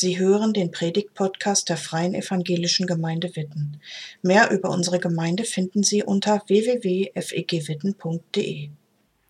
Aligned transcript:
Sie 0.00 0.16
hören 0.16 0.52
den 0.52 0.70
Predigt-Podcast 0.70 1.68
der 1.68 1.76
Freien 1.76 2.14
Evangelischen 2.14 2.86
Gemeinde 2.86 3.34
Witten. 3.34 3.80
Mehr 4.22 4.52
über 4.52 4.70
unsere 4.70 5.00
Gemeinde 5.00 5.42
finden 5.42 5.82
Sie 5.82 6.04
unter 6.04 6.40
www.fegwitten.de. 6.46 8.68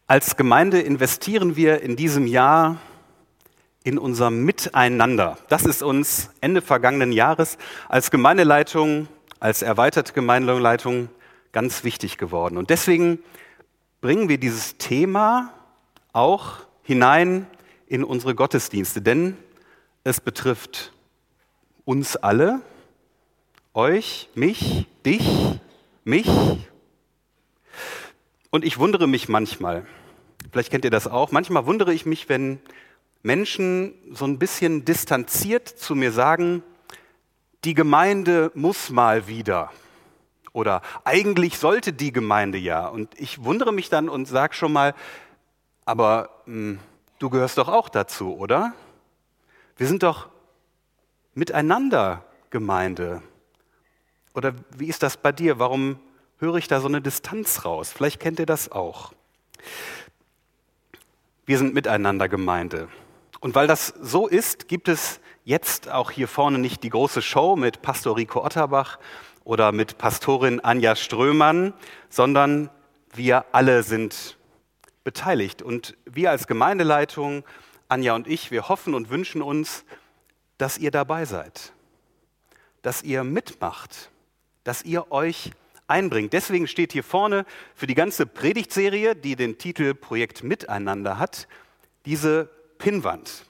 Als 0.06 0.36
Gemeinde 0.36 0.82
investieren 0.82 1.56
wir 1.56 1.80
in 1.80 1.96
diesem 1.96 2.26
Jahr 2.26 2.82
in 3.82 3.96
unser 3.96 4.28
Miteinander. 4.28 5.38
Das 5.48 5.64
ist 5.64 5.82
uns 5.82 6.28
Ende 6.42 6.60
vergangenen 6.60 7.12
Jahres 7.12 7.56
als 7.88 8.10
Gemeindeleitung, 8.10 9.08
als 9.40 9.62
erweiterte 9.62 10.12
Gemeindeleitung 10.12 11.08
ganz 11.52 11.82
wichtig 11.82 12.18
geworden. 12.18 12.58
Und 12.58 12.68
deswegen 12.68 13.20
bringen 14.02 14.28
wir 14.28 14.36
dieses 14.36 14.76
Thema 14.76 15.54
auch 16.12 16.56
hinein 16.82 17.46
in 17.86 18.04
unsere 18.04 18.34
Gottesdienste, 18.34 19.00
denn 19.00 19.38
es 20.04 20.20
betrifft 20.20 20.92
uns 21.84 22.16
alle, 22.16 22.60
euch, 23.74 24.28
mich, 24.34 24.86
dich, 25.04 25.28
mich. 26.04 26.28
Und 28.50 28.64
ich 28.64 28.78
wundere 28.78 29.06
mich 29.06 29.28
manchmal, 29.28 29.86
vielleicht 30.50 30.70
kennt 30.70 30.84
ihr 30.84 30.90
das 30.90 31.06
auch, 31.06 31.30
manchmal 31.30 31.66
wundere 31.66 31.92
ich 31.92 32.06
mich, 32.06 32.28
wenn 32.28 32.60
Menschen 33.22 33.94
so 34.12 34.24
ein 34.24 34.38
bisschen 34.38 34.84
distanziert 34.84 35.68
zu 35.68 35.94
mir 35.94 36.12
sagen, 36.12 36.62
die 37.64 37.74
Gemeinde 37.74 38.50
muss 38.54 38.90
mal 38.90 39.26
wieder. 39.26 39.70
Oder 40.52 40.82
eigentlich 41.04 41.58
sollte 41.58 41.92
die 41.92 42.12
Gemeinde 42.12 42.58
ja. 42.58 42.86
Und 42.88 43.18
ich 43.20 43.44
wundere 43.44 43.72
mich 43.72 43.90
dann 43.90 44.08
und 44.08 44.26
sage 44.26 44.54
schon 44.54 44.72
mal, 44.72 44.94
aber 45.84 46.30
mh, 46.46 46.54
hm, 46.54 46.78
du 47.18 47.30
gehörst 47.30 47.58
doch 47.58 47.68
auch 47.68 47.88
dazu, 47.88 48.36
oder? 48.36 48.72
Wir 49.78 49.86
sind 49.86 50.02
doch 50.02 50.28
miteinander 51.34 52.24
Gemeinde. 52.50 53.22
Oder 54.34 54.52
wie 54.76 54.88
ist 54.88 55.04
das 55.04 55.16
bei 55.16 55.30
dir? 55.30 55.60
Warum 55.60 56.00
höre 56.38 56.56
ich 56.56 56.66
da 56.66 56.80
so 56.80 56.88
eine 56.88 57.00
Distanz 57.00 57.64
raus? 57.64 57.92
Vielleicht 57.92 58.18
kennt 58.18 58.40
ihr 58.40 58.46
das 58.46 58.72
auch. 58.72 59.12
Wir 61.46 61.58
sind 61.58 61.74
miteinander 61.74 62.28
Gemeinde. 62.28 62.88
Und 63.38 63.54
weil 63.54 63.68
das 63.68 63.94
so 64.00 64.26
ist, 64.26 64.66
gibt 64.66 64.88
es 64.88 65.20
jetzt 65.44 65.88
auch 65.88 66.10
hier 66.10 66.26
vorne 66.26 66.58
nicht 66.58 66.82
die 66.82 66.90
große 66.90 67.22
Show 67.22 67.54
mit 67.54 67.80
Pastor 67.80 68.16
Rico 68.16 68.44
Otterbach 68.44 68.98
oder 69.44 69.70
mit 69.70 69.96
Pastorin 69.96 70.58
Anja 70.58 70.96
Strömann, 70.96 71.72
sondern 72.10 72.68
wir 73.14 73.44
alle 73.52 73.84
sind 73.84 74.38
beteiligt. 75.04 75.62
Und 75.62 75.96
wir 76.04 76.32
als 76.32 76.48
Gemeindeleitung 76.48 77.44
Anja 77.88 78.14
und 78.14 78.26
ich, 78.26 78.50
wir 78.50 78.68
hoffen 78.68 78.94
und 78.94 79.08
wünschen 79.08 79.42
uns, 79.42 79.84
dass 80.58 80.76
ihr 80.76 80.90
dabei 80.90 81.24
seid, 81.24 81.72
dass 82.82 83.02
ihr 83.02 83.24
mitmacht, 83.24 84.10
dass 84.64 84.84
ihr 84.84 85.10
euch 85.10 85.52
einbringt. 85.86 86.34
Deswegen 86.34 86.68
steht 86.68 86.92
hier 86.92 87.02
vorne 87.02 87.46
für 87.74 87.86
die 87.86 87.94
ganze 87.94 88.26
Predigtserie, 88.26 89.16
die 89.16 89.36
den 89.36 89.56
Titel 89.56 89.94
Projekt 89.94 90.42
Miteinander 90.42 91.18
hat, 91.18 91.48
diese 92.04 92.50
Pinnwand. 92.76 93.46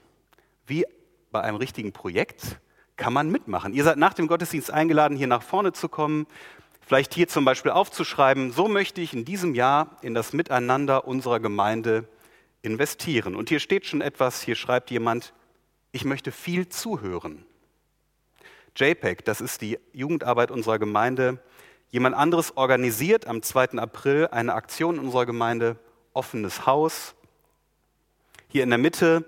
Wie 0.65 0.85
bei 1.31 1.41
einem 1.41 1.57
richtigen 1.57 1.91
Projekt 1.91 2.59
kann 2.95 3.13
man 3.13 3.29
mitmachen. 3.29 3.73
Ihr 3.73 3.83
seid 3.83 3.97
nach 3.97 4.13
dem 4.13 4.27
Gottesdienst 4.27 4.71
eingeladen, 4.71 5.17
hier 5.17 5.27
nach 5.27 5.43
vorne 5.43 5.73
zu 5.73 5.89
kommen, 5.89 6.27
vielleicht 6.81 7.13
hier 7.13 7.27
zum 7.27 7.45
Beispiel 7.45 7.71
aufzuschreiben, 7.71 8.51
so 8.51 8.67
möchte 8.67 9.01
ich 9.01 9.13
in 9.13 9.25
diesem 9.25 9.53
Jahr 9.53 9.97
in 10.01 10.13
das 10.13 10.33
Miteinander 10.33 11.07
unserer 11.07 11.39
Gemeinde 11.39 12.07
investieren. 12.61 13.35
Und 13.35 13.49
hier 13.49 13.59
steht 13.59 13.85
schon 13.85 14.01
etwas, 14.01 14.41
hier 14.41 14.55
schreibt 14.55 14.91
jemand, 14.91 15.33
ich 15.91 16.05
möchte 16.05 16.31
viel 16.31 16.69
zuhören. 16.69 17.45
JPEG, 18.75 19.25
das 19.25 19.41
ist 19.41 19.61
die 19.61 19.79
Jugendarbeit 19.93 20.51
unserer 20.51 20.79
Gemeinde. 20.79 21.39
Jemand 21.89 22.15
anderes 22.15 22.55
organisiert 22.55 23.25
am 23.27 23.41
2. 23.41 23.79
April 23.79 24.27
eine 24.27 24.53
Aktion 24.53 24.95
in 24.95 25.01
unserer 25.01 25.25
Gemeinde, 25.25 25.77
offenes 26.13 26.65
Haus. 26.65 27.15
Hier 28.47 28.63
in 28.63 28.69
der 28.69 28.77
Mitte, 28.77 29.25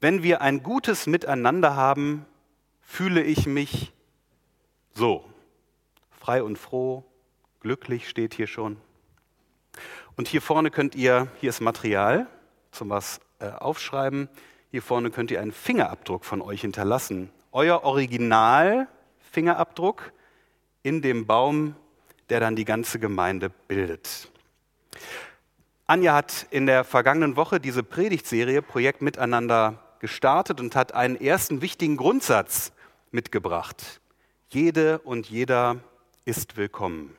wenn 0.00 0.22
wir 0.22 0.40
ein 0.40 0.62
gutes 0.62 1.06
Miteinander 1.06 1.76
haben, 1.76 2.26
fühle 2.82 3.22
ich 3.22 3.46
mich 3.46 3.92
so. 4.92 5.24
Frei 6.10 6.42
und 6.42 6.58
froh, 6.58 7.04
glücklich 7.60 8.08
steht 8.08 8.34
hier 8.34 8.46
schon. 8.46 8.76
Und 10.16 10.28
hier 10.28 10.42
vorne 10.42 10.70
könnt 10.70 10.94
ihr, 10.94 11.26
hier 11.40 11.50
ist 11.50 11.60
Material 11.60 12.28
zum 12.70 12.90
was 12.90 13.20
äh, 13.40 13.48
aufschreiben. 13.48 14.28
Hier 14.70 14.82
vorne 14.82 15.10
könnt 15.10 15.30
ihr 15.30 15.40
einen 15.40 15.52
Fingerabdruck 15.52 16.24
von 16.24 16.40
euch 16.42 16.60
hinterlassen. 16.60 17.30
Euer 17.52 17.84
Original-Fingerabdruck 17.84 20.12
in 20.82 21.00
dem 21.02 21.26
Baum, 21.26 21.76
der 22.28 22.40
dann 22.40 22.56
die 22.56 22.64
ganze 22.64 22.98
Gemeinde 22.98 23.50
bildet. 23.68 24.32
Anja 25.86 26.14
hat 26.14 26.46
in 26.50 26.66
der 26.66 26.84
vergangenen 26.84 27.36
Woche 27.36 27.60
diese 27.60 27.82
Predigtserie 27.82 28.62
Projekt 28.62 29.02
Miteinander 29.02 29.80
gestartet 30.00 30.60
und 30.60 30.76
hat 30.76 30.94
einen 30.94 31.20
ersten 31.20 31.60
wichtigen 31.60 31.96
Grundsatz 31.96 32.72
mitgebracht. 33.10 34.00
Jede 34.48 35.00
und 35.00 35.28
jeder 35.28 35.76
ist 36.24 36.56
willkommen. 36.56 37.14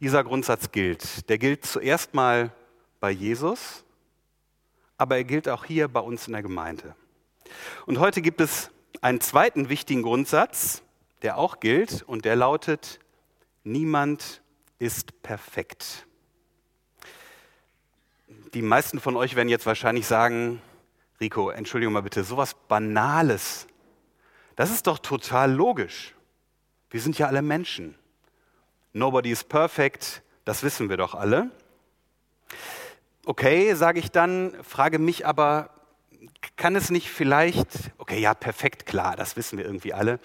Dieser 0.00 0.24
Grundsatz 0.24 0.72
gilt. 0.72 1.28
Der 1.28 1.38
gilt 1.38 1.64
zuerst 1.64 2.14
mal 2.14 2.52
bei 3.00 3.10
Jesus, 3.10 3.84
aber 4.98 5.16
er 5.16 5.24
gilt 5.24 5.48
auch 5.48 5.64
hier 5.64 5.88
bei 5.88 6.00
uns 6.00 6.26
in 6.26 6.32
der 6.32 6.42
Gemeinde. 6.42 6.94
Und 7.86 7.98
heute 7.98 8.22
gibt 8.22 8.40
es 8.40 8.70
einen 9.00 9.20
zweiten 9.20 9.68
wichtigen 9.68 10.02
Grundsatz, 10.02 10.82
der 11.22 11.38
auch 11.38 11.60
gilt 11.60 12.02
und 12.02 12.24
der 12.24 12.36
lautet, 12.36 12.98
niemand 13.64 14.42
ist 14.78 15.22
perfekt. 15.22 16.06
Die 18.54 18.62
meisten 18.62 19.00
von 19.00 19.16
euch 19.16 19.34
werden 19.34 19.48
jetzt 19.48 19.66
wahrscheinlich 19.66 20.06
sagen, 20.06 20.60
Rico, 21.20 21.50
Entschuldigung 21.50 21.94
mal 21.94 22.02
bitte, 22.02 22.24
sowas 22.24 22.54
Banales, 22.68 23.66
das 24.56 24.70
ist 24.70 24.86
doch 24.86 24.98
total 24.98 25.52
logisch. 25.52 26.14
Wir 26.90 27.00
sind 27.00 27.18
ja 27.18 27.26
alle 27.26 27.42
Menschen. 27.42 27.94
Nobody 28.96 29.30
is 29.30 29.44
perfect, 29.44 30.22
das 30.46 30.62
wissen 30.62 30.88
wir 30.88 30.96
doch 30.96 31.14
alle. 31.14 31.50
Okay, 33.26 33.74
sage 33.74 33.98
ich 33.98 34.10
dann, 34.10 34.54
frage 34.62 34.98
mich 34.98 35.26
aber, 35.26 35.68
kann 36.56 36.74
es 36.76 36.90
nicht 36.90 37.10
vielleicht, 37.10 37.68
okay, 37.98 38.18
ja, 38.18 38.32
perfekt, 38.32 38.86
klar, 38.86 39.14
das 39.14 39.36
wissen 39.36 39.58
wir 39.58 39.66
irgendwie 39.66 39.92
alle, 39.92 40.18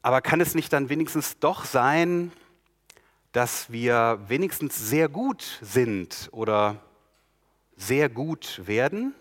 aber 0.00 0.22
kann 0.22 0.40
es 0.40 0.54
nicht 0.54 0.72
dann 0.72 0.88
wenigstens 0.88 1.38
doch 1.38 1.66
sein, 1.66 2.32
dass 3.32 3.70
wir 3.70 4.20
wenigstens 4.26 4.78
sehr 4.88 5.10
gut 5.10 5.58
sind 5.60 6.30
oder 6.32 6.76
sehr 7.76 8.08
gut 8.08 8.62
werden? 8.64 9.14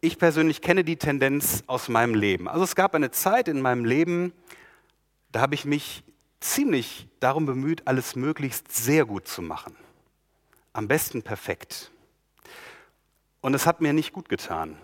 Ich 0.00 0.20
persönlich 0.20 0.62
kenne 0.62 0.84
die 0.84 0.98
Tendenz 0.98 1.64
aus 1.66 1.88
meinem 1.88 2.14
Leben. 2.14 2.46
Also 2.46 2.62
es 2.62 2.76
gab 2.76 2.94
eine 2.94 3.10
Zeit 3.10 3.48
in 3.48 3.60
meinem 3.60 3.84
Leben, 3.84 4.32
da 5.32 5.40
habe 5.40 5.56
ich 5.56 5.64
mich 5.64 6.04
ziemlich 6.44 7.08
darum 7.20 7.46
bemüht, 7.46 7.86
alles 7.86 8.16
möglichst 8.16 8.70
sehr 8.72 9.04
gut 9.04 9.26
zu 9.26 9.42
machen. 9.42 9.76
Am 10.72 10.88
besten 10.88 11.22
perfekt. 11.22 11.90
Und 13.40 13.54
es 13.54 13.66
hat 13.66 13.80
mir 13.80 13.92
nicht 13.92 14.12
gut 14.12 14.28
getan. 14.28 14.78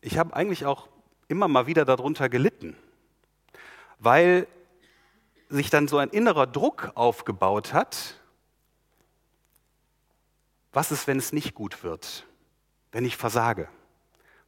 Ich 0.00 0.18
habe 0.18 0.34
eigentlich 0.34 0.66
auch 0.66 0.88
immer 1.28 1.48
mal 1.48 1.66
wieder 1.66 1.84
darunter 1.84 2.28
gelitten, 2.28 2.76
weil 3.98 4.46
sich 5.48 5.70
dann 5.70 5.88
so 5.88 5.98
ein 5.98 6.08
innerer 6.10 6.46
Druck 6.46 6.92
aufgebaut 6.94 7.72
hat. 7.72 8.18
Was 10.72 10.90
ist, 10.90 11.06
wenn 11.06 11.18
es 11.18 11.32
nicht 11.32 11.54
gut 11.54 11.84
wird? 11.84 12.26
Wenn 12.90 13.04
ich 13.04 13.16
versage? 13.16 13.68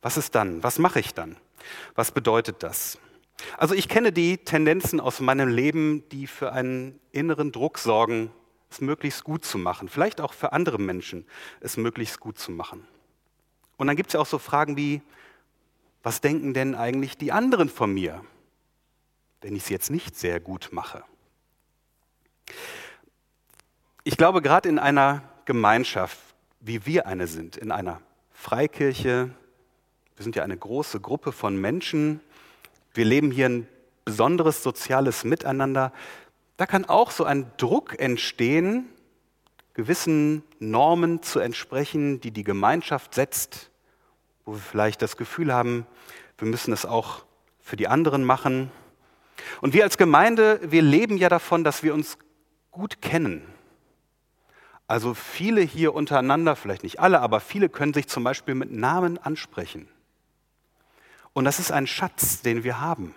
Was 0.02 0.16
ist 0.16 0.34
dann? 0.34 0.62
Was 0.62 0.78
mache 0.78 1.00
ich 1.00 1.14
dann? 1.14 1.36
Was 1.94 2.10
bedeutet 2.10 2.62
das? 2.62 2.98
Also 3.58 3.74
ich 3.74 3.88
kenne 3.88 4.12
die 4.12 4.38
Tendenzen 4.38 5.00
aus 5.00 5.20
meinem 5.20 5.48
Leben, 5.48 6.08
die 6.10 6.26
für 6.26 6.52
einen 6.52 7.00
inneren 7.12 7.52
Druck 7.52 7.78
sorgen, 7.78 8.30
es 8.70 8.80
möglichst 8.80 9.24
gut 9.24 9.44
zu 9.44 9.58
machen. 9.58 9.88
Vielleicht 9.88 10.20
auch 10.20 10.32
für 10.32 10.52
andere 10.52 10.78
Menschen, 10.78 11.26
es 11.60 11.76
möglichst 11.76 12.20
gut 12.20 12.38
zu 12.38 12.50
machen. 12.50 12.86
Und 13.76 13.86
dann 13.86 13.96
gibt 13.96 14.08
es 14.10 14.14
ja 14.14 14.20
auch 14.20 14.26
so 14.26 14.38
Fragen 14.38 14.76
wie, 14.76 15.02
was 16.02 16.20
denken 16.20 16.54
denn 16.54 16.74
eigentlich 16.74 17.16
die 17.16 17.32
anderen 17.32 17.68
von 17.68 17.92
mir, 17.92 18.24
wenn 19.40 19.56
ich 19.56 19.64
es 19.64 19.68
jetzt 19.68 19.90
nicht 19.90 20.16
sehr 20.16 20.40
gut 20.40 20.68
mache? 20.72 21.04
Ich 24.04 24.16
glaube, 24.16 24.42
gerade 24.42 24.68
in 24.68 24.78
einer 24.78 25.22
Gemeinschaft, 25.44 26.18
wie 26.60 26.84
wir 26.86 27.06
eine 27.06 27.26
sind, 27.26 27.56
in 27.56 27.70
einer 27.70 28.00
Freikirche, 28.32 29.30
wir 30.16 30.22
sind 30.22 30.36
ja 30.36 30.42
eine 30.42 30.56
große 30.56 31.00
Gruppe 31.00 31.32
von 31.32 31.56
Menschen, 31.56 32.20
wir 32.94 33.04
leben 33.04 33.30
hier 33.30 33.46
ein 33.46 33.68
besonderes 34.04 34.62
soziales 34.62 35.24
Miteinander. 35.24 35.92
Da 36.56 36.66
kann 36.66 36.84
auch 36.84 37.10
so 37.10 37.24
ein 37.24 37.50
Druck 37.56 37.98
entstehen, 37.98 38.88
gewissen 39.74 40.44
Normen 40.60 41.22
zu 41.22 41.40
entsprechen, 41.40 42.20
die 42.20 42.30
die 42.30 42.44
Gemeinschaft 42.44 43.14
setzt, 43.14 43.70
wo 44.44 44.52
wir 44.52 44.60
vielleicht 44.60 45.02
das 45.02 45.16
Gefühl 45.16 45.52
haben, 45.52 45.86
Wir 46.38 46.48
müssen 46.48 46.72
es 46.72 46.84
auch 46.84 47.24
für 47.60 47.76
die 47.76 47.86
anderen 47.86 48.24
machen. 48.24 48.70
Und 49.60 49.72
wir 49.72 49.84
als 49.84 49.96
Gemeinde, 49.98 50.60
wir 50.62 50.82
leben 50.82 51.16
ja 51.16 51.28
davon, 51.28 51.62
dass 51.62 51.82
wir 51.82 51.94
uns 51.94 52.18
gut 52.72 53.00
kennen. 53.00 53.42
Also 54.86 55.14
viele 55.14 55.60
hier 55.60 55.94
untereinander, 55.94 56.56
vielleicht 56.56 56.82
nicht 56.82 57.00
alle, 57.00 57.20
aber 57.20 57.40
viele 57.40 57.68
können 57.68 57.94
sich 57.94 58.08
zum 58.08 58.24
Beispiel 58.24 58.54
mit 58.54 58.70
Namen 58.70 59.16
ansprechen. 59.16 59.88
Und 61.34 61.44
das 61.44 61.58
ist 61.58 61.70
ein 61.70 61.86
Schatz, 61.86 62.40
den 62.40 62.64
wir 62.64 62.80
haben, 62.80 63.14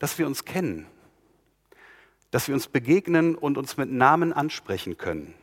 dass 0.00 0.18
wir 0.18 0.26
uns 0.26 0.44
kennen, 0.44 0.86
dass 2.32 2.48
wir 2.48 2.54
uns 2.54 2.66
begegnen 2.66 3.36
und 3.36 3.58
uns 3.58 3.76
mit 3.76 3.92
Namen 3.92 4.32
ansprechen 4.32 4.96
können. 4.96 5.34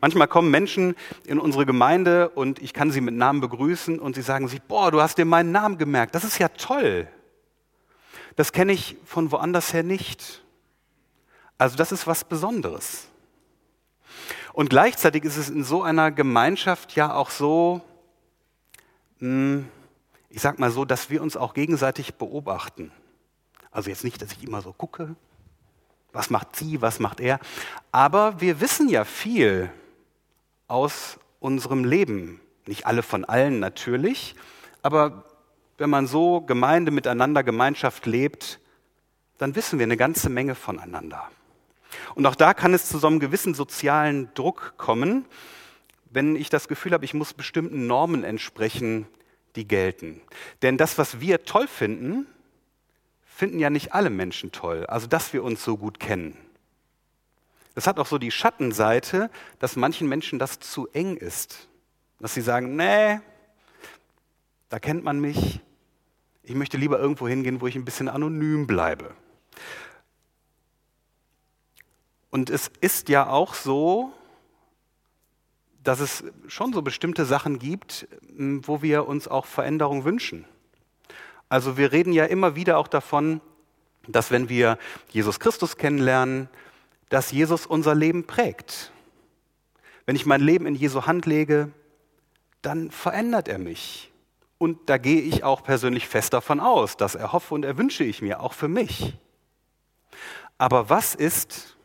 Manchmal 0.00 0.28
kommen 0.28 0.50
Menschen 0.50 0.94
in 1.24 1.38
unsere 1.38 1.66
Gemeinde 1.66 2.28
und 2.28 2.60
ich 2.60 2.72
kann 2.72 2.90
sie 2.90 3.00
mit 3.00 3.14
Namen 3.14 3.40
begrüßen 3.40 3.98
und 3.98 4.14
sie 4.14 4.22
sagen 4.22 4.48
sich, 4.48 4.62
boah, 4.62 4.90
du 4.90 5.00
hast 5.00 5.18
dir 5.18 5.24
meinen 5.24 5.50
Namen 5.50 5.78
gemerkt, 5.78 6.14
das 6.14 6.24
ist 6.24 6.38
ja 6.38 6.48
toll. 6.48 7.08
Das 8.36 8.52
kenne 8.52 8.72
ich 8.72 8.96
von 9.04 9.32
woanders 9.32 9.72
her 9.72 9.82
nicht. 9.82 10.44
Also 11.56 11.76
das 11.76 11.90
ist 11.90 12.06
was 12.06 12.22
Besonderes. 12.24 13.08
Und 14.52 14.70
gleichzeitig 14.70 15.24
ist 15.24 15.36
es 15.36 15.50
in 15.50 15.64
so 15.64 15.82
einer 15.82 16.12
Gemeinschaft 16.12 16.94
ja 16.94 17.14
auch 17.14 17.30
so, 17.30 17.80
hm, 19.18 19.68
ich 20.30 20.40
sag 20.40 20.58
mal 20.58 20.70
so, 20.70 20.84
dass 20.84 21.10
wir 21.10 21.22
uns 21.22 21.36
auch 21.36 21.54
gegenseitig 21.54 22.14
beobachten. 22.14 22.92
Also 23.70 23.90
jetzt 23.90 24.04
nicht, 24.04 24.20
dass 24.22 24.32
ich 24.32 24.44
immer 24.44 24.62
so 24.62 24.72
gucke, 24.72 25.14
was 26.12 26.30
macht 26.30 26.56
sie, 26.56 26.80
was 26.80 27.00
macht 27.00 27.20
er, 27.20 27.38
aber 27.92 28.40
wir 28.40 28.60
wissen 28.60 28.88
ja 28.88 29.04
viel 29.04 29.70
aus 30.66 31.18
unserem 31.40 31.84
Leben. 31.84 32.40
Nicht 32.66 32.86
alle 32.86 33.02
von 33.02 33.24
allen 33.24 33.60
natürlich, 33.60 34.34
aber 34.82 35.24
wenn 35.78 35.90
man 35.90 36.06
so 36.06 36.40
Gemeinde 36.40 36.90
miteinander, 36.90 37.42
Gemeinschaft 37.42 38.04
lebt, 38.06 38.60
dann 39.38 39.54
wissen 39.54 39.78
wir 39.78 39.84
eine 39.84 39.96
ganze 39.96 40.28
Menge 40.28 40.54
voneinander. 40.54 41.30
Und 42.14 42.26
auch 42.26 42.34
da 42.34 42.52
kann 42.52 42.74
es 42.74 42.88
zu 42.88 42.98
so 42.98 43.06
einem 43.06 43.20
gewissen 43.20 43.54
sozialen 43.54 44.32
Druck 44.34 44.74
kommen, 44.76 45.24
wenn 46.10 46.36
ich 46.36 46.50
das 46.50 46.68
Gefühl 46.68 46.92
habe, 46.92 47.04
ich 47.04 47.14
muss 47.14 47.34
bestimmten 47.34 47.86
Normen 47.86 48.24
entsprechen, 48.24 49.06
die 49.56 49.66
gelten. 49.66 50.20
Denn 50.62 50.76
das, 50.76 50.98
was 50.98 51.20
wir 51.20 51.44
toll 51.44 51.68
finden, 51.68 52.26
finden 53.24 53.58
ja 53.58 53.70
nicht 53.70 53.92
alle 53.94 54.10
Menschen 54.10 54.52
toll. 54.52 54.86
Also, 54.86 55.06
dass 55.06 55.32
wir 55.32 55.44
uns 55.44 55.64
so 55.64 55.76
gut 55.76 56.00
kennen. 56.00 56.36
Das 57.74 57.86
hat 57.86 57.98
auch 58.00 58.06
so 58.06 58.18
die 58.18 58.32
Schattenseite, 58.32 59.30
dass 59.60 59.76
manchen 59.76 60.08
Menschen 60.08 60.38
das 60.38 60.58
zu 60.58 60.88
eng 60.88 61.16
ist. 61.16 61.68
Dass 62.18 62.34
sie 62.34 62.40
sagen, 62.40 62.74
nee, 62.74 63.20
da 64.68 64.78
kennt 64.80 65.04
man 65.04 65.20
mich. 65.20 65.60
Ich 66.42 66.54
möchte 66.54 66.76
lieber 66.76 66.98
irgendwo 66.98 67.28
hingehen, 67.28 67.60
wo 67.60 67.66
ich 67.66 67.76
ein 67.76 67.84
bisschen 67.84 68.08
anonym 68.08 68.66
bleibe. 68.66 69.14
Und 72.30 72.50
es 72.50 72.70
ist 72.80 73.08
ja 73.08 73.28
auch 73.28 73.54
so, 73.54 74.12
dass 75.84 76.00
es 76.00 76.24
schon 76.48 76.72
so 76.72 76.82
bestimmte 76.82 77.24
Sachen 77.24 77.58
gibt, 77.58 78.08
wo 78.36 78.82
wir 78.82 79.06
uns 79.06 79.28
auch 79.28 79.46
Veränderung 79.46 80.04
wünschen. 80.04 80.44
Also 81.48 81.76
wir 81.76 81.92
reden 81.92 82.12
ja 82.12 82.24
immer 82.24 82.56
wieder 82.56 82.78
auch 82.78 82.88
davon, 82.88 83.40
dass 84.06 84.30
wenn 84.30 84.48
wir 84.48 84.78
Jesus 85.10 85.40
Christus 85.40 85.76
kennenlernen, 85.76 86.48
dass 87.08 87.32
Jesus 87.32 87.66
unser 87.66 87.94
Leben 87.94 88.24
prägt. 88.24 88.92
Wenn 90.06 90.16
ich 90.16 90.26
mein 90.26 90.40
Leben 90.40 90.66
in 90.66 90.74
Jesu 90.74 91.06
Hand 91.06 91.26
lege, 91.26 91.70
dann 92.62 92.90
verändert 92.90 93.48
er 93.48 93.58
mich. 93.58 94.10
Und 94.58 94.90
da 94.90 94.98
gehe 94.98 95.20
ich 95.20 95.44
auch 95.44 95.62
persönlich 95.62 96.08
fest 96.08 96.32
davon 96.32 96.60
aus, 96.60 96.96
dass 96.96 97.14
er 97.14 97.32
hoffe 97.32 97.54
und 97.54 97.64
erwünsche 97.64 98.04
ich 98.04 98.20
mir, 98.20 98.40
auch 98.40 98.52
für 98.52 98.68
mich. 98.68 99.14
Aber 100.58 100.90
was 100.90 101.14
ist, 101.14 101.76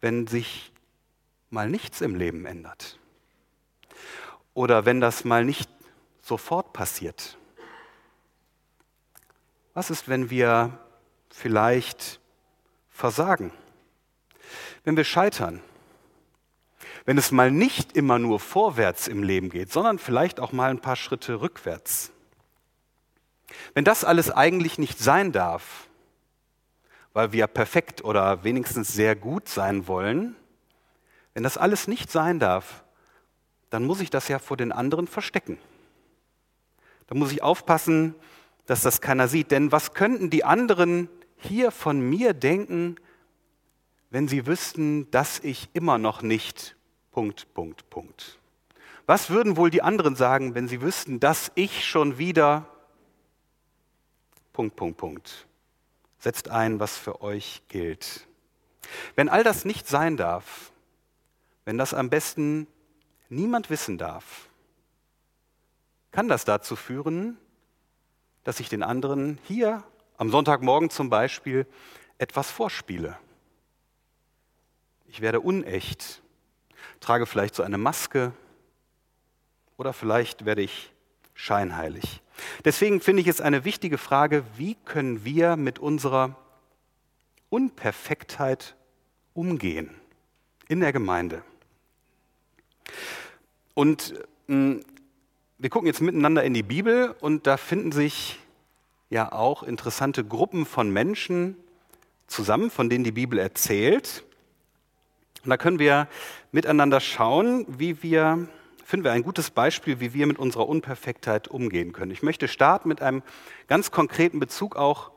wenn 0.00 0.26
sich 0.26 0.72
mal 1.50 1.68
nichts 1.68 2.00
im 2.00 2.14
Leben 2.14 2.46
ändert? 2.46 2.98
Oder 4.54 4.86
wenn 4.86 5.00
das 5.00 5.24
mal 5.24 5.44
nicht 5.44 5.70
sofort 6.22 6.72
passiert? 6.72 7.36
Was 9.74 9.90
ist, 9.90 10.08
wenn 10.08 10.30
wir 10.30 10.78
vielleicht 11.30 12.20
versagen? 12.88 13.52
Wenn 14.84 14.96
wir 14.96 15.04
scheitern? 15.04 15.60
Wenn 17.04 17.18
es 17.18 17.30
mal 17.30 17.50
nicht 17.50 17.96
immer 17.96 18.18
nur 18.18 18.40
vorwärts 18.40 19.06
im 19.06 19.22
Leben 19.22 19.50
geht, 19.50 19.70
sondern 19.70 19.98
vielleicht 19.98 20.40
auch 20.40 20.52
mal 20.52 20.70
ein 20.70 20.80
paar 20.80 20.96
Schritte 20.96 21.40
rückwärts? 21.40 22.10
Wenn 23.74 23.84
das 23.84 24.04
alles 24.04 24.30
eigentlich 24.30 24.78
nicht 24.78 24.98
sein 24.98 25.32
darf, 25.32 25.88
weil 27.12 27.32
wir 27.32 27.46
perfekt 27.46 28.02
oder 28.04 28.44
wenigstens 28.44 28.92
sehr 28.92 29.14
gut 29.14 29.48
sein 29.48 29.86
wollen, 29.86 30.36
wenn 31.36 31.42
das 31.42 31.58
alles 31.58 31.86
nicht 31.86 32.10
sein 32.10 32.38
darf, 32.38 32.82
dann 33.68 33.84
muss 33.84 34.00
ich 34.00 34.08
das 34.08 34.26
ja 34.28 34.38
vor 34.38 34.56
den 34.56 34.72
anderen 34.72 35.06
verstecken. 35.06 35.58
Da 37.08 37.14
muss 37.14 37.30
ich 37.30 37.42
aufpassen, 37.42 38.14
dass 38.64 38.80
das 38.80 39.02
keiner 39.02 39.28
sieht. 39.28 39.50
Denn 39.50 39.70
was 39.70 39.92
könnten 39.92 40.30
die 40.30 40.44
anderen 40.44 41.10
hier 41.36 41.72
von 41.72 42.00
mir 42.00 42.32
denken, 42.32 42.96
wenn 44.08 44.28
sie 44.28 44.46
wüssten, 44.46 45.10
dass 45.10 45.38
ich 45.40 45.68
immer 45.74 45.98
noch 45.98 46.22
nicht 46.22 46.74
Punkt, 47.10 47.52
Punkt, 47.52 47.90
Punkt. 47.90 48.38
Was 49.04 49.28
würden 49.28 49.58
wohl 49.58 49.68
die 49.68 49.82
anderen 49.82 50.16
sagen, 50.16 50.54
wenn 50.54 50.68
sie 50.68 50.80
wüssten, 50.80 51.20
dass 51.20 51.52
ich 51.54 51.84
schon 51.84 52.16
wieder 52.16 52.66
Punkt, 54.54 54.74
Punkt, 54.74 54.96
Punkt 54.96 55.46
setzt 56.18 56.48
ein, 56.48 56.80
was 56.80 56.96
für 56.96 57.20
euch 57.20 57.60
gilt. 57.68 58.26
Wenn 59.16 59.28
all 59.28 59.44
das 59.44 59.66
nicht 59.66 59.86
sein 59.86 60.16
darf, 60.16 60.72
wenn 61.66 61.76
das 61.76 61.92
am 61.92 62.08
besten 62.08 62.66
niemand 63.28 63.68
wissen 63.68 63.98
darf, 63.98 64.48
kann 66.12 66.28
das 66.28 66.46
dazu 66.46 66.76
führen, 66.76 67.36
dass 68.44 68.60
ich 68.60 68.70
den 68.70 68.82
anderen 68.82 69.38
hier 69.44 69.82
am 70.16 70.30
Sonntagmorgen 70.30 70.88
zum 70.88 71.10
Beispiel 71.10 71.66
etwas 72.16 72.50
vorspiele. 72.50 73.18
Ich 75.06 75.20
werde 75.20 75.40
unecht, 75.40 76.22
trage 77.00 77.26
vielleicht 77.26 77.54
so 77.56 77.62
eine 77.62 77.78
Maske 77.78 78.32
oder 79.76 79.92
vielleicht 79.92 80.44
werde 80.44 80.62
ich 80.62 80.92
scheinheilig. 81.34 82.22
Deswegen 82.64 83.00
finde 83.00 83.22
ich 83.22 83.28
es 83.28 83.40
eine 83.40 83.64
wichtige 83.64 83.98
Frage, 83.98 84.44
wie 84.56 84.76
können 84.84 85.24
wir 85.24 85.56
mit 85.56 85.80
unserer 85.80 86.36
Unperfektheit 87.50 88.76
umgehen 89.34 89.90
in 90.68 90.80
der 90.80 90.92
Gemeinde. 90.92 91.42
Und 93.74 94.14
mh, 94.46 94.54
hm, 94.54 94.84
wir 95.58 95.70
gucken 95.70 95.86
jetzt 95.86 96.02
miteinander 96.02 96.44
in 96.44 96.52
die 96.52 96.62
Bibel 96.62 97.14
und 97.20 97.46
da 97.46 97.56
finden 97.56 97.90
sich 97.90 98.38
ja 99.08 99.32
auch 99.32 99.62
interessante 99.62 100.24
Gruppen 100.24 100.66
von 100.66 100.90
Menschen 100.90 101.56
zusammen, 102.26 102.70
von 102.70 102.90
denen 102.90 103.04
die 103.04 103.12
Bibel 103.12 103.38
erzählt. 103.38 104.24
Und 105.44 105.50
da 105.50 105.56
können 105.56 105.78
wir 105.78 106.08
miteinander 106.52 107.00
schauen, 107.00 107.64
wie 107.68 108.02
wir 108.02 108.48
finden 108.86 109.02
wir 109.02 109.12
ein 109.12 109.24
gutes 109.24 109.50
Beispiel, 109.50 109.98
wie 109.98 110.14
wir 110.14 110.28
mit 110.28 110.38
unserer 110.38 110.68
Unperfektheit 110.68 111.48
umgehen 111.48 111.92
können. 111.92 112.12
Ich 112.12 112.22
möchte 112.22 112.46
starten 112.46 112.88
mit 112.88 113.02
einem 113.02 113.22
ganz 113.66 113.90
konkreten 113.90 114.38
Bezug 114.38 114.76
auch 114.76 115.10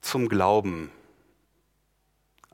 zum 0.00 0.30
Glauben. 0.30 0.90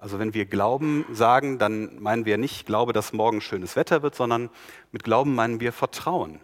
Also 0.02 0.18
wenn 0.18 0.34
wir 0.34 0.46
Glauben 0.46 1.04
sagen, 1.12 1.60
dann 1.60 2.02
meinen 2.02 2.24
wir 2.24 2.36
nicht 2.36 2.66
Glaube, 2.66 2.92
dass 2.92 3.12
morgen 3.12 3.40
schönes 3.40 3.76
Wetter 3.76 4.02
wird, 4.02 4.16
sondern 4.16 4.50
mit 4.90 5.04
Glauben 5.04 5.32
meinen 5.32 5.60
wir 5.60 5.72
Vertrauen. 5.72 6.40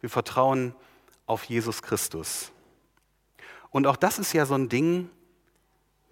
Wir 0.00 0.08
vertrauen 0.08 0.74
auf 1.26 1.44
Jesus 1.44 1.82
Christus. 1.82 2.50
Und 3.68 3.86
auch 3.86 3.96
das 3.96 4.18
ist 4.18 4.32
ja 4.32 4.46
so 4.46 4.54
ein 4.54 4.70
Ding, 4.70 5.10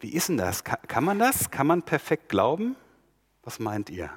wie 0.01 0.13
ist 0.13 0.29
denn 0.29 0.37
das? 0.37 0.63
Kann 0.63 1.05
man 1.05 1.19
das? 1.19 1.51
Kann 1.51 1.67
man 1.67 1.81
perfekt 1.81 2.29
glauben? 2.29 2.77
Was 3.43 3.59
meint 3.59 3.89
ihr? 3.89 4.11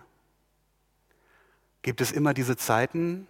Gibt 1.84 2.02
es 2.02 2.12
immer 2.12 2.34
diese 2.34 2.58
Zeiten, 2.58 3.28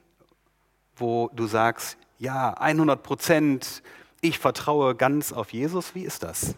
wo 0.95 1.29
du 1.35 1.45
sagst, 1.45 1.99
ja, 2.17 2.55
100 2.55 3.03
Prozent, 3.03 3.83
ich 4.21 4.39
vertraue 4.39 4.95
ganz 4.95 5.31
auf 5.31 5.53
Jesus? 5.53 5.93
Wie 5.93 6.05
ist 6.05 6.23
das? 6.23 6.55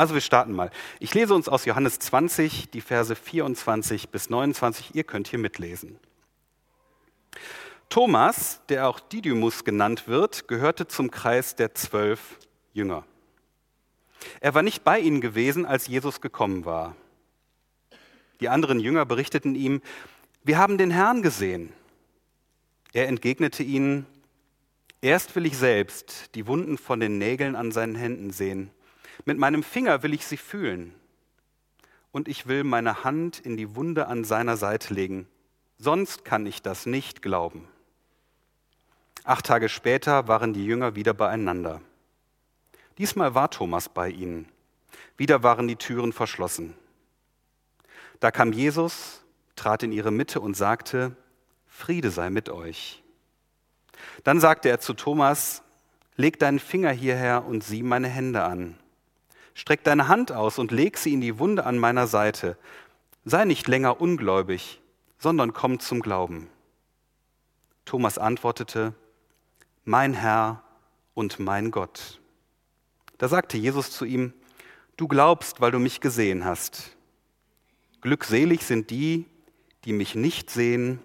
Also 0.00 0.14
wir 0.14 0.22
starten 0.22 0.52
mal. 0.52 0.70
Ich 0.98 1.12
lese 1.12 1.34
uns 1.34 1.46
aus 1.46 1.66
Johannes 1.66 1.98
20 1.98 2.70
die 2.70 2.80
Verse 2.80 3.14
24 3.14 4.08
bis 4.08 4.30
29. 4.30 4.94
Ihr 4.94 5.04
könnt 5.04 5.28
hier 5.28 5.38
mitlesen. 5.38 5.98
Thomas, 7.90 8.62
der 8.70 8.88
auch 8.88 8.98
Didymus 8.98 9.62
genannt 9.62 10.08
wird, 10.08 10.48
gehörte 10.48 10.88
zum 10.88 11.10
Kreis 11.10 11.54
der 11.54 11.74
zwölf 11.74 12.38
Jünger. 12.72 13.04
Er 14.40 14.54
war 14.54 14.62
nicht 14.62 14.84
bei 14.84 14.98
ihnen 14.98 15.20
gewesen, 15.20 15.66
als 15.66 15.86
Jesus 15.86 16.22
gekommen 16.22 16.64
war. 16.64 16.96
Die 18.40 18.48
anderen 18.48 18.80
Jünger 18.80 19.04
berichteten 19.04 19.54
ihm, 19.54 19.82
wir 20.42 20.56
haben 20.56 20.78
den 20.78 20.90
Herrn 20.90 21.20
gesehen. 21.20 21.74
Er 22.94 23.06
entgegnete 23.06 23.62
ihnen, 23.62 24.06
Erst 25.02 25.36
will 25.36 25.44
ich 25.44 25.58
selbst 25.58 26.34
die 26.34 26.46
Wunden 26.46 26.78
von 26.78 27.00
den 27.00 27.18
Nägeln 27.18 27.54
an 27.54 27.70
seinen 27.70 27.96
Händen 27.96 28.30
sehen. 28.30 28.70
Mit 29.24 29.38
meinem 29.38 29.62
Finger 29.62 30.02
will 30.02 30.14
ich 30.14 30.26
sie 30.26 30.36
fühlen. 30.36 30.94
Und 32.12 32.28
ich 32.28 32.46
will 32.46 32.64
meine 32.64 33.04
Hand 33.04 33.38
in 33.38 33.56
die 33.56 33.76
Wunde 33.76 34.08
an 34.08 34.24
seiner 34.24 34.56
Seite 34.56 34.94
legen. 34.94 35.28
Sonst 35.78 36.24
kann 36.24 36.46
ich 36.46 36.62
das 36.62 36.86
nicht 36.86 37.22
glauben. 37.22 37.68
Acht 39.24 39.46
Tage 39.46 39.68
später 39.68 40.28
waren 40.28 40.52
die 40.52 40.64
Jünger 40.64 40.94
wieder 40.94 41.14
beieinander. 41.14 41.80
Diesmal 42.98 43.34
war 43.34 43.50
Thomas 43.50 43.88
bei 43.88 44.10
ihnen. 44.10 44.48
Wieder 45.16 45.42
waren 45.42 45.68
die 45.68 45.76
Türen 45.76 46.12
verschlossen. 46.12 46.74
Da 48.18 48.30
kam 48.30 48.52
Jesus, 48.52 49.22
trat 49.56 49.82
in 49.82 49.92
ihre 49.92 50.10
Mitte 50.10 50.40
und 50.40 50.56
sagte, 50.56 51.16
Friede 51.66 52.10
sei 52.10 52.30
mit 52.30 52.48
euch. 52.48 53.02
Dann 54.24 54.40
sagte 54.40 54.68
er 54.68 54.80
zu 54.80 54.94
Thomas, 54.94 55.62
leg 56.16 56.38
deinen 56.38 56.58
Finger 56.58 56.90
hierher 56.90 57.44
und 57.46 57.64
sieh 57.64 57.82
meine 57.82 58.08
Hände 58.08 58.42
an. 58.42 58.78
Streck 59.54 59.84
deine 59.84 60.08
Hand 60.08 60.32
aus 60.32 60.58
und 60.58 60.70
leg 60.70 60.96
sie 60.96 61.12
in 61.12 61.20
die 61.20 61.38
Wunde 61.38 61.64
an 61.64 61.78
meiner 61.78 62.06
Seite. 62.06 62.56
Sei 63.24 63.44
nicht 63.44 63.68
länger 63.68 64.00
ungläubig, 64.00 64.80
sondern 65.18 65.52
komm 65.52 65.80
zum 65.80 66.00
Glauben. 66.00 66.48
Thomas 67.84 68.18
antwortete, 68.18 68.94
mein 69.84 70.14
Herr 70.14 70.62
und 71.14 71.38
mein 71.38 71.70
Gott. 71.70 72.20
Da 73.18 73.28
sagte 73.28 73.58
Jesus 73.58 73.90
zu 73.90 74.04
ihm, 74.04 74.32
du 74.96 75.08
glaubst, 75.08 75.60
weil 75.60 75.72
du 75.72 75.78
mich 75.78 76.00
gesehen 76.00 76.44
hast. 76.44 76.96
Glückselig 78.00 78.62
sind 78.62 78.90
die, 78.90 79.26
die 79.84 79.92
mich 79.92 80.14
nicht 80.14 80.50
sehen 80.50 81.00